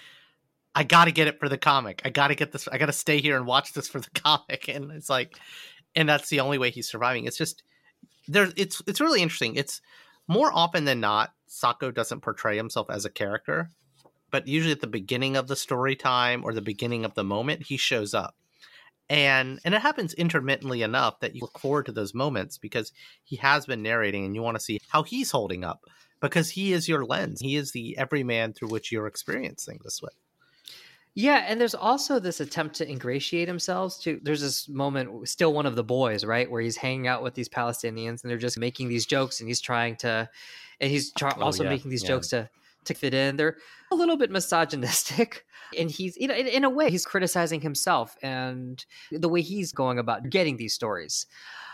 [0.76, 2.02] I gotta get it for the comic.
[2.04, 2.68] I gotta get this.
[2.68, 4.68] I gotta stay here and watch this for the comic.
[4.68, 5.38] And it's like,
[5.96, 7.26] and that's the only way he's surviving.
[7.26, 7.64] It's just
[8.28, 8.50] there.
[8.58, 9.56] It's it's really interesting.
[9.56, 9.82] It's
[10.28, 13.70] more often than not, Sacco doesn't portray himself as a character,
[14.32, 17.64] but usually at the beginning of the story time or the beginning of the moment,
[17.64, 18.36] he shows up
[19.10, 22.92] and and it happens intermittently enough that you look forward to those moments because
[23.24, 25.82] he has been narrating and you want to see how he's holding up
[26.22, 30.14] because he is your lens he is the everyman through which you're experiencing this with
[31.16, 35.68] Yeah, and there's also this attempt to ingratiate himself to there's this moment still one
[35.68, 38.90] of the boys, right, where he's hanging out with these Palestinians and they're just making
[38.90, 40.28] these jokes and he's trying to
[40.80, 42.08] and he's try, Oh, also yeah, making these yeah.
[42.08, 42.50] jokes to
[42.86, 43.38] to fit in.
[43.38, 43.58] They're
[43.92, 45.46] a little bit misogynistic
[45.78, 49.72] and he's you know in, in a way he's criticizing himself and the way he's
[49.72, 51.26] going about getting these stories.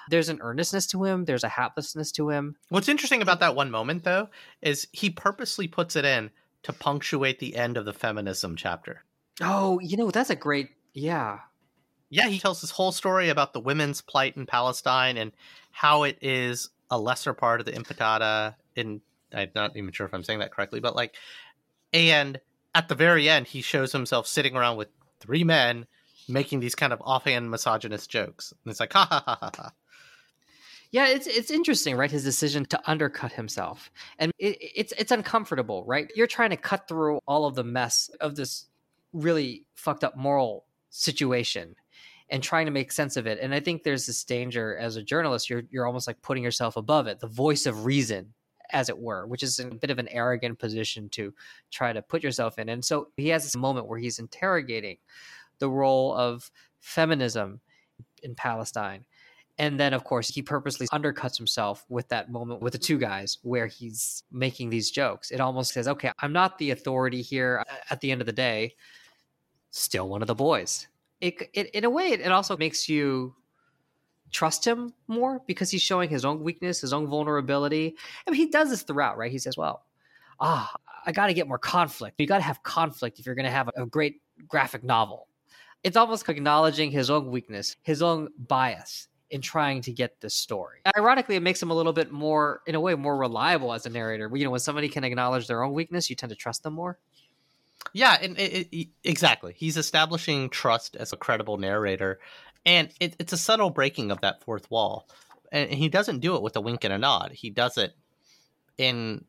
[0.10, 2.56] There's an earnestness to him, there's a haplessness to him.
[2.70, 4.30] what's interesting about that one moment though
[4.62, 6.30] is he purposely puts it in
[6.64, 9.04] to punctuate the end of the feminism chapter
[9.42, 11.40] Oh, you know, that's a great yeah.
[12.10, 15.32] yeah he tells this whole story about the women's plight in palestine and
[15.72, 19.00] how it is a lesser part of the impetata in
[19.34, 21.16] i'm not even sure if i'm saying that correctly but like
[21.94, 22.40] and
[22.76, 24.90] at the very end he shows himself sitting around with
[25.20, 25.86] three men
[26.28, 29.72] making these kind of offhand misogynist jokes and it's like ha ha ha ha ha
[30.92, 32.10] Yeah, it's it's interesting, right?
[32.10, 36.12] His decision to undercut himself, and it, it's it's uncomfortable, right?
[36.16, 38.66] You're trying to cut through all of the mess of this
[39.14, 41.76] really fucked up moral situation,
[42.30, 43.38] and trying to make sense of it.
[43.40, 45.48] And I think there's this danger as a journalist.
[45.48, 48.34] You're you're almost like putting yourself above it, the voice of reason,
[48.72, 51.34] as it were, which is a bit of an arrogant position to
[51.72, 52.70] try to put yourself in.
[52.70, 54.98] And so he has this moment where he's interrogating
[55.60, 57.60] the role of feminism
[58.24, 59.06] in Palestine.
[59.58, 63.40] And then, of course, he purposely undercuts himself with that moment with the two guys
[63.42, 65.32] where he's making these jokes.
[65.32, 68.76] It almost says, okay, I'm not the authority here at the end of the day,
[69.72, 70.88] still one of the boys.
[71.20, 73.36] It, it in a way, it, it also makes you
[74.32, 77.96] trust him more because he's showing his own weakness, his own vulnerability.
[78.28, 79.32] I mean, he does this throughout, right?
[79.32, 79.84] He says, well,
[80.40, 80.74] ah,
[81.06, 82.20] I got to get more conflict.
[82.20, 85.28] You got to have conflict if you're going to have a, great graphic novel.
[85.84, 90.80] It's almost acknowledging his own weakness, his own bias in trying to get this story.
[90.98, 93.90] Ironically, it makes him a little bit more, in a way, more reliable as a
[93.90, 94.30] narrator.
[94.34, 96.98] You know, when somebody can acknowledge their own weakness, you tend to trust them more.
[97.94, 102.20] yeah and it, it, exactly he's establishing trust as a credible narrator
[102.70, 105.10] and it, it's a subtle breaking of that fourth wall
[105.52, 107.94] and he doesn't do it with a wink and a nod he does it
[108.78, 109.26] in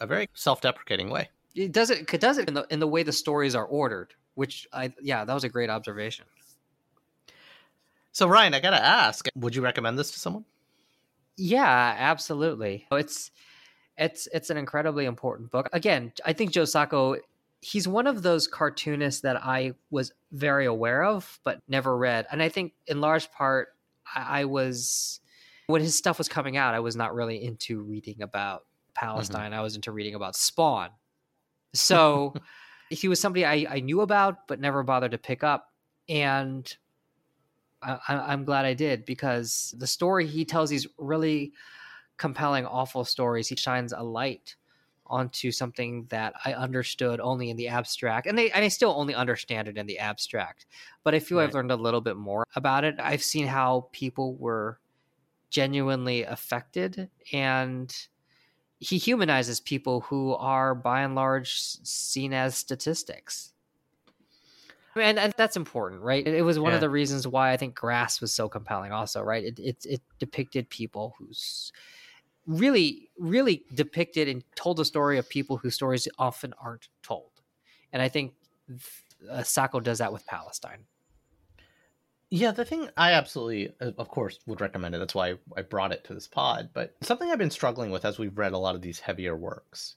[0.00, 2.12] a very self-deprecating way It does it.
[2.12, 4.14] It does it in the in the way the stories are ordered.
[4.34, 6.26] Which I yeah, that was a great observation.
[8.10, 10.44] So Ryan, I gotta ask, would you recommend this to someone?
[11.36, 12.86] Yeah, absolutely.
[12.90, 13.30] It's
[13.96, 15.68] it's it's an incredibly important book.
[15.72, 17.16] Again, I think Joe Sacco
[17.64, 22.26] he's one of those cartoonists that I was very aware of but never read.
[22.30, 23.68] And I think in large part
[24.14, 25.20] I, I was
[25.66, 29.06] when his stuff was coming out, I was not really into reading about mm-hmm.
[29.06, 29.54] Palestine.
[29.54, 30.90] I was into reading about Spawn.
[31.72, 32.34] So
[32.90, 35.72] he was somebody I, I knew about but never bothered to pick up.
[36.06, 36.70] And
[37.82, 41.54] I- I'm glad I did because the story he tells these really
[42.18, 43.48] compelling, awful stories.
[43.48, 44.56] He shines a light
[45.06, 49.14] onto something that I understood only in the abstract, and they and I still only
[49.14, 50.66] understand it in the abstract.
[51.02, 51.48] But I feel right.
[51.48, 52.96] I've learned a little bit more about it.
[52.98, 54.78] I've seen how people were
[55.50, 57.94] genuinely affected, and
[58.80, 63.52] he humanizes people who are by and large seen as statistics.
[64.96, 66.26] And, and that's important, right?
[66.26, 66.76] It, was one yeah.
[66.76, 69.44] of the reasons why I think Goražde was so compelling, also, right?
[69.44, 71.72] It, it, it depicted people who's
[72.46, 77.30] really, really depicted and told the story of people whose stories often aren't told.
[77.92, 78.34] And I think
[79.30, 80.84] uh, Sacco does that with Palestine.
[82.30, 84.98] Yeah, the thing I absolutely, of course, would recommend it.
[84.98, 86.70] That's why I brought it to this pod.
[86.72, 89.94] But something I've been struggling with as we've read a lot of these heavier works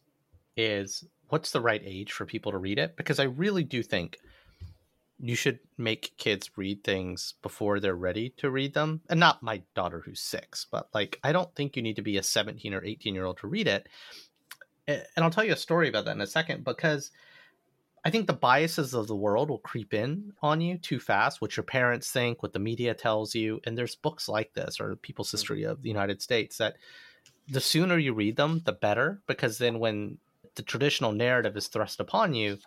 [0.56, 2.96] is what's the right age for people to read it?
[2.96, 4.20] Because I really do think
[5.20, 9.02] you should make kids read things before they're ready to read them.
[9.10, 12.18] And not my daughter who's six, but like, I don't think you need to be
[12.18, 13.88] a 17 or 18 year old to read it.
[14.88, 17.12] And I'll tell you a story about that in a second because
[18.06, 21.58] I think the biases of the world will creep in on you too fast, what
[21.58, 23.60] your parents think, what the media tells you.
[23.66, 25.38] And there's books like this or People's mm-hmm.
[25.38, 26.78] History of the United States that
[27.50, 30.20] the sooner you read them, the better, because then when
[30.56, 32.58] the traditional narrative is thrust upon you,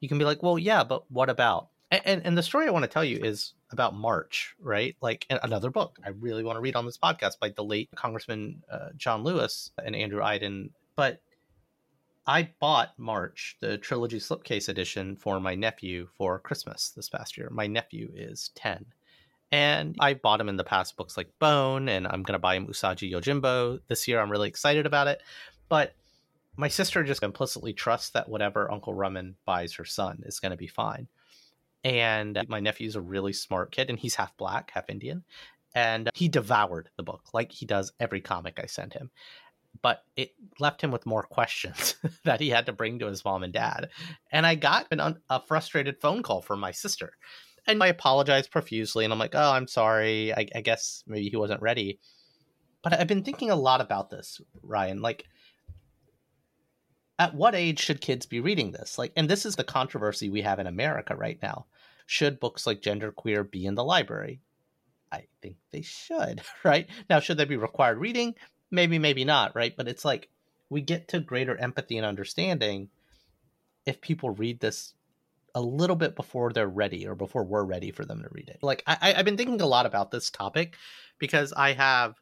[0.00, 1.68] you can be like, well, yeah, but what about?
[1.90, 4.96] And, and, the story I want to tell you is about March, right?
[5.00, 8.62] Like another book I really want to read on this podcast by the late Congressman
[8.70, 10.70] uh, John Lewis and Andrew Aydin.
[10.96, 11.20] But
[12.26, 17.48] I bought March, the trilogy slipcase edition, for my nephew for Christmas this past year.
[17.52, 18.84] My nephew is 10.
[19.52, 22.56] And I bought him in the past books like Bone, and I'm going to buy
[22.56, 24.20] him Usagi Yojimbo this year.
[24.20, 25.22] I'm really excited about it.
[25.68, 25.94] But
[26.56, 30.56] my sister just implicitly trusts that whatever Uncle Rumman buys her son is going to
[30.56, 31.06] be fine.
[31.86, 35.22] And my nephew's a really smart kid, and he's half black, half Indian.
[35.72, 39.12] And he devoured the book like he does every comic I send him.
[39.82, 43.44] But it left him with more questions that he had to bring to his mom
[43.44, 43.90] and dad.
[44.32, 47.12] And I got un- a frustrated phone call from my sister.
[47.68, 49.04] And I apologized profusely.
[49.04, 50.34] And I'm like, oh, I'm sorry.
[50.34, 52.00] I, I guess maybe he wasn't ready.
[52.82, 55.02] But I've been thinking a lot about this, Ryan.
[55.02, 55.24] Like,
[57.20, 58.98] at what age should kids be reading this?
[58.98, 61.66] Like, and this is the controversy we have in America right now
[62.06, 64.40] should books like Genderqueer be in the library?
[65.12, 66.88] I think they should, right?
[67.10, 68.34] Now, should they be required reading?
[68.70, 69.76] Maybe, maybe not, right?
[69.76, 70.28] But it's like
[70.70, 72.88] we get to greater empathy and understanding
[73.84, 74.94] if people read this
[75.54, 78.58] a little bit before they're ready or before we're ready for them to read it.
[78.62, 80.76] Like, I, I've been thinking a lot about this topic
[81.18, 82.14] because I have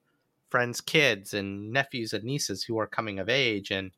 [0.50, 3.90] friends' kids and nephews and nieces who are coming of age and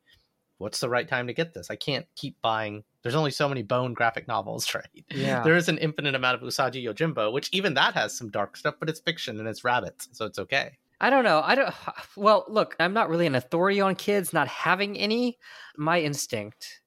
[0.57, 1.69] what's the right time to get this?
[1.69, 2.83] I can't keep buying.
[3.03, 5.05] There's only so many Bone graphic novels, right?
[5.09, 5.43] Yeah.
[5.43, 8.75] There is an infinite amount of Usagi Yojimbo, which even that has some dark stuff,
[8.79, 10.77] but it's fiction and it's rabbits, so it's okay.
[10.99, 11.41] I don't know.
[11.43, 11.73] I don't.
[12.15, 15.37] Well, look, I'm not really an authority on kids not having any.
[15.77, 16.81] My instinct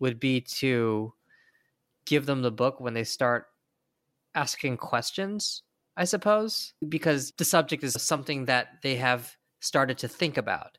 [0.00, 1.14] would be to
[2.04, 3.46] give them the book when they start
[4.34, 5.62] asking questions,
[5.96, 10.78] I suppose, because the subject is something that they have started to think about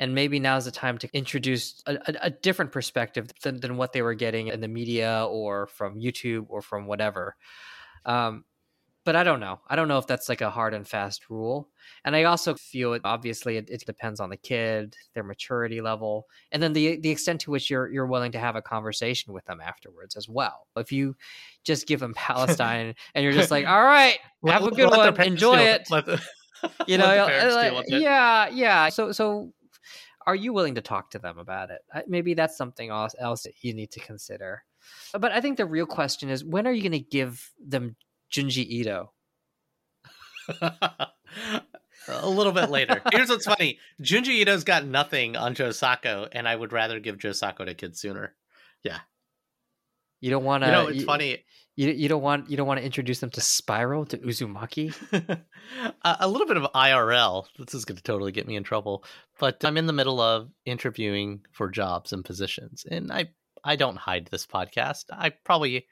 [0.00, 3.92] and maybe now's the time to introduce a, a, a, different perspective than, than what
[3.92, 7.36] they were getting in the media or from youtube or from whatever.
[8.06, 8.44] Um,
[9.04, 9.60] but i don't know.
[9.68, 11.68] I don't know if that's like a hard and fast rule.
[12.04, 16.26] And i also feel it obviously it, it depends on the kid their maturity level
[16.50, 19.44] and then the the extent to which you're you're willing to have a conversation with
[19.44, 20.66] them afterwards as well.
[20.76, 21.14] If you
[21.62, 25.20] just give them palestine and you're just like all right have let, a good one.
[25.20, 25.86] enjoy it.
[25.90, 26.22] the,
[26.86, 27.04] you know
[27.54, 28.88] like, yeah yeah.
[28.88, 29.52] So so
[30.26, 31.80] are you willing to talk to them about it?
[32.06, 34.64] Maybe that's something else, else that you need to consider.
[35.18, 37.96] But I think the real question is when are you going to give them
[38.32, 39.12] Junji Ito?
[40.60, 43.02] a little bit later.
[43.12, 47.18] Here's what's funny: Junji Ito's got nothing on Joe Sacco, and I would rather give
[47.18, 48.34] Joe Sacco to kids sooner.
[48.82, 48.98] Yeah,
[50.20, 50.68] you don't want to.
[50.68, 51.44] You know, it's you, funny.
[51.80, 54.94] You, you don't want you don't want to introduce them to Spiral to Uzumaki.
[56.04, 57.46] a little bit of IRL.
[57.58, 59.02] This is going to totally get me in trouble,
[59.38, 63.30] but I'm in the middle of interviewing for jobs and positions, and I
[63.64, 65.04] I don't hide this podcast.
[65.10, 65.86] I probably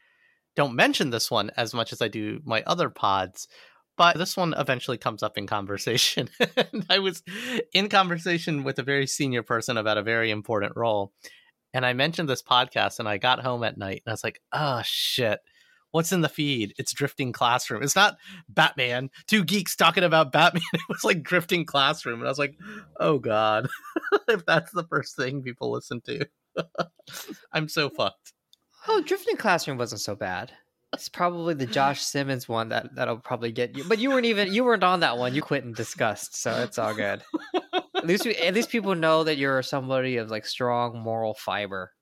[0.57, 3.49] don't mention this one as much as I do my other pods,
[3.97, 6.28] but this one eventually comes up in conversation.
[6.91, 7.22] I was
[7.72, 11.14] in conversation with a very senior person about a very important role,
[11.72, 14.43] and I mentioned this podcast, and I got home at night, and I was like,
[14.53, 15.41] oh shit
[15.93, 16.74] what's in the feed?
[16.78, 17.82] It's Drifting Classroom.
[17.82, 18.16] It's not
[18.49, 19.11] Batman.
[19.26, 20.62] Two geeks talking about Batman.
[20.72, 22.20] It was like Drifting Classroom.
[22.20, 22.57] And I was like,
[23.01, 23.68] oh God,
[24.28, 26.26] if that's the first thing people listen to,
[27.53, 28.32] I'm so fucked.
[28.86, 30.53] Oh, Drifting Classroom wasn't so bad.
[30.95, 33.84] It's probably the Josh Simmons one that that'll probably get you.
[33.84, 35.34] But you weren't even you weren't on that one.
[35.34, 37.22] You quit in disgust, so it's all good.
[37.95, 41.93] at least we, at least people know that you're somebody of like strong moral fiber.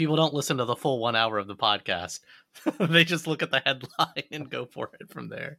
[0.00, 2.20] People don't listen to the full one hour of the podcast.
[2.78, 5.58] they just look at the headline and go for it from there.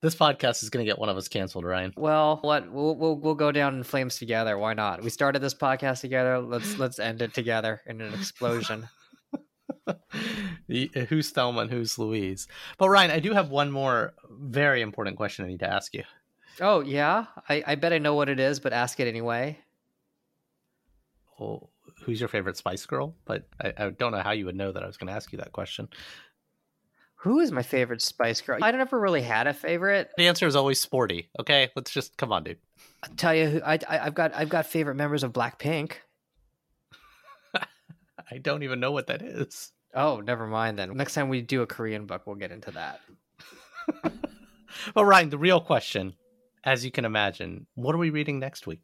[0.00, 1.92] This podcast is going to get one of us canceled, Ryan.
[1.94, 4.56] Well, what we'll, we'll we'll go down in flames together.
[4.56, 5.02] Why not?
[5.02, 6.38] We started this podcast together.
[6.38, 8.88] Let's let's end it together in an explosion.
[9.86, 12.48] Uh, who's Thelma and who's Louise?
[12.78, 16.04] But Ryan, I do have one more very important question I need to ask you.
[16.60, 19.58] Oh yeah, I, I bet I know what it is, but ask it anyway.
[21.38, 21.69] Well,
[22.02, 23.14] who's your favorite Spice Girl?
[23.24, 25.32] But I, I don't know how you would know that I was going to ask
[25.32, 25.88] you that question.
[27.16, 28.58] Who is my favorite Spice Girl?
[28.62, 30.10] I never really had a favorite.
[30.16, 31.28] The answer is always sporty.
[31.38, 32.58] Okay, let's just come on, dude.
[33.02, 35.92] I'll tell you, who, I, I have got I've got favorite members of Blackpink.
[37.54, 39.72] I don't even know what that is.
[39.94, 40.96] Oh, never mind then.
[40.96, 43.00] Next time we do a Korean book, we'll get into that.
[44.94, 46.14] well, Ryan, the real question,
[46.64, 48.80] as you can imagine, what are we reading next week?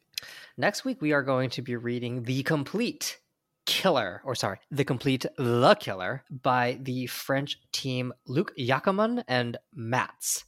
[0.57, 3.19] Next week, we are going to be reading The Complete
[3.65, 10.45] Killer, or sorry, The Complete The Killer by the French team Luc Jacamon and Matz.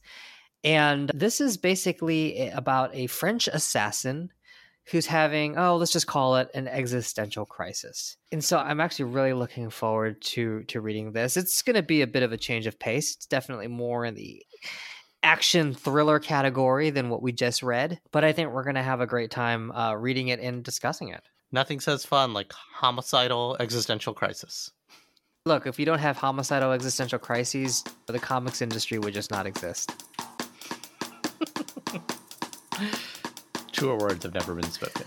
[0.64, 4.30] And this is basically eh, about a French assassin
[4.90, 8.16] who's having, oh, let's just call it an existential crisis.
[8.32, 11.36] And so I'm actually really looking forward to to reading this.
[11.36, 13.14] It's going to be a bit of a change of pace.
[13.14, 14.42] It's definitely more in the
[15.22, 19.00] action thriller category than what we just read, but I think we're going to have
[19.00, 21.22] a great time uh, reading it and discussing it.
[21.52, 24.70] Nothing says fun like homicidal existential crisis.
[25.46, 29.92] Look, if you don't have homicidal existential crises, the comics industry would just not exist.
[33.72, 35.06] Truer words have never been spoken.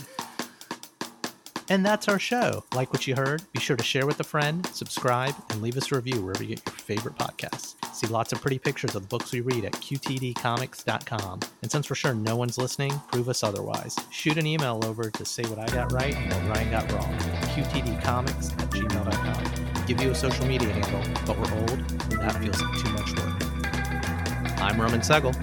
[1.74, 2.64] And that's our show.
[2.76, 3.42] Like what you heard?
[3.52, 6.50] Be sure to share with a friend, subscribe, and leave us a review wherever you
[6.50, 7.74] get your favorite podcasts.
[7.96, 11.40] See lots of pretty pictures of the books we read at qtdcomics.com.
[11.64, 13.98] And since we're sure no one's listening, prove us otherwise.
[14.12, 17.12] Shoot an email over to say what I got right and what Ryan got wrong.
[17.56, 19.86] qtdcomics at gmail.com.
[19.88, 23.20] Give you a social media handle, but we're old, and that feels like too much
[23.20, 24.62] work.
[24.62, 25.36] I'm Roman Segel.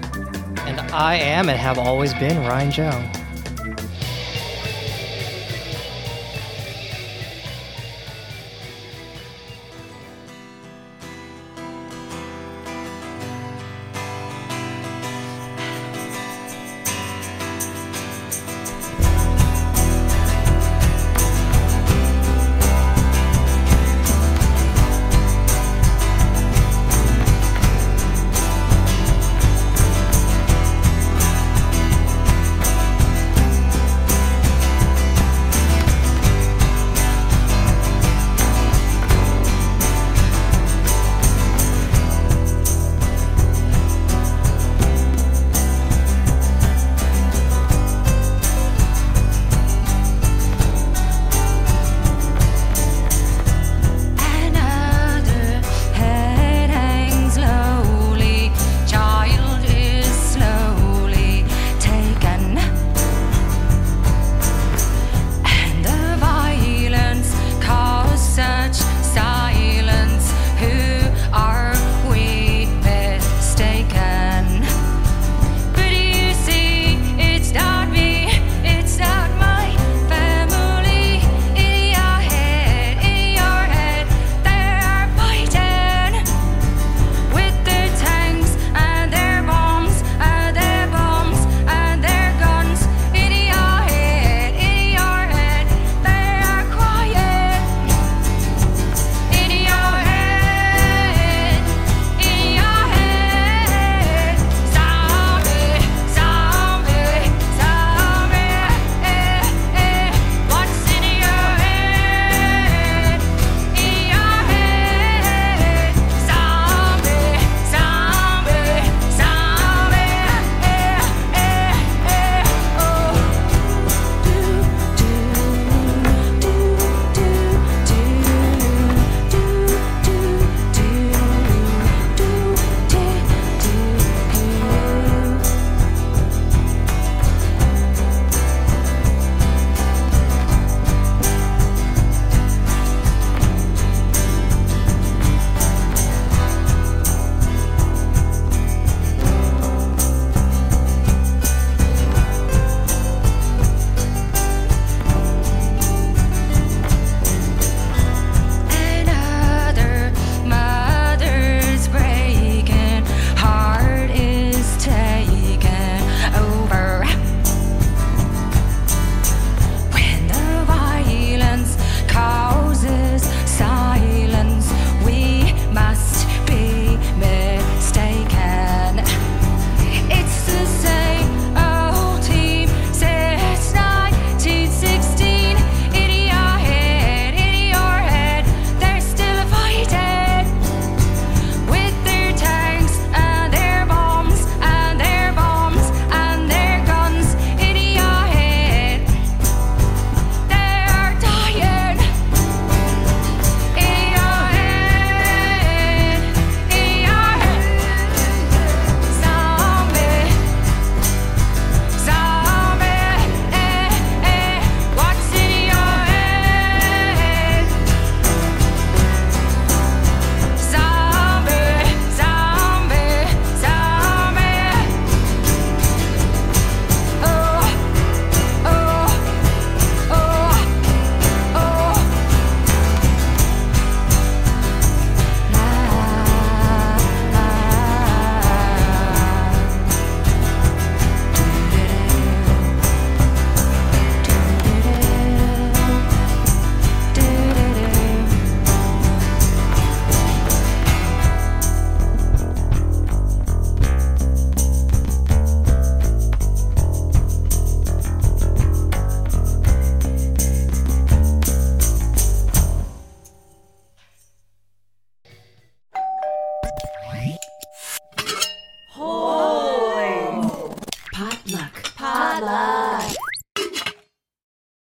[0.59, 3.20] And I am and have always been Ryan Joe.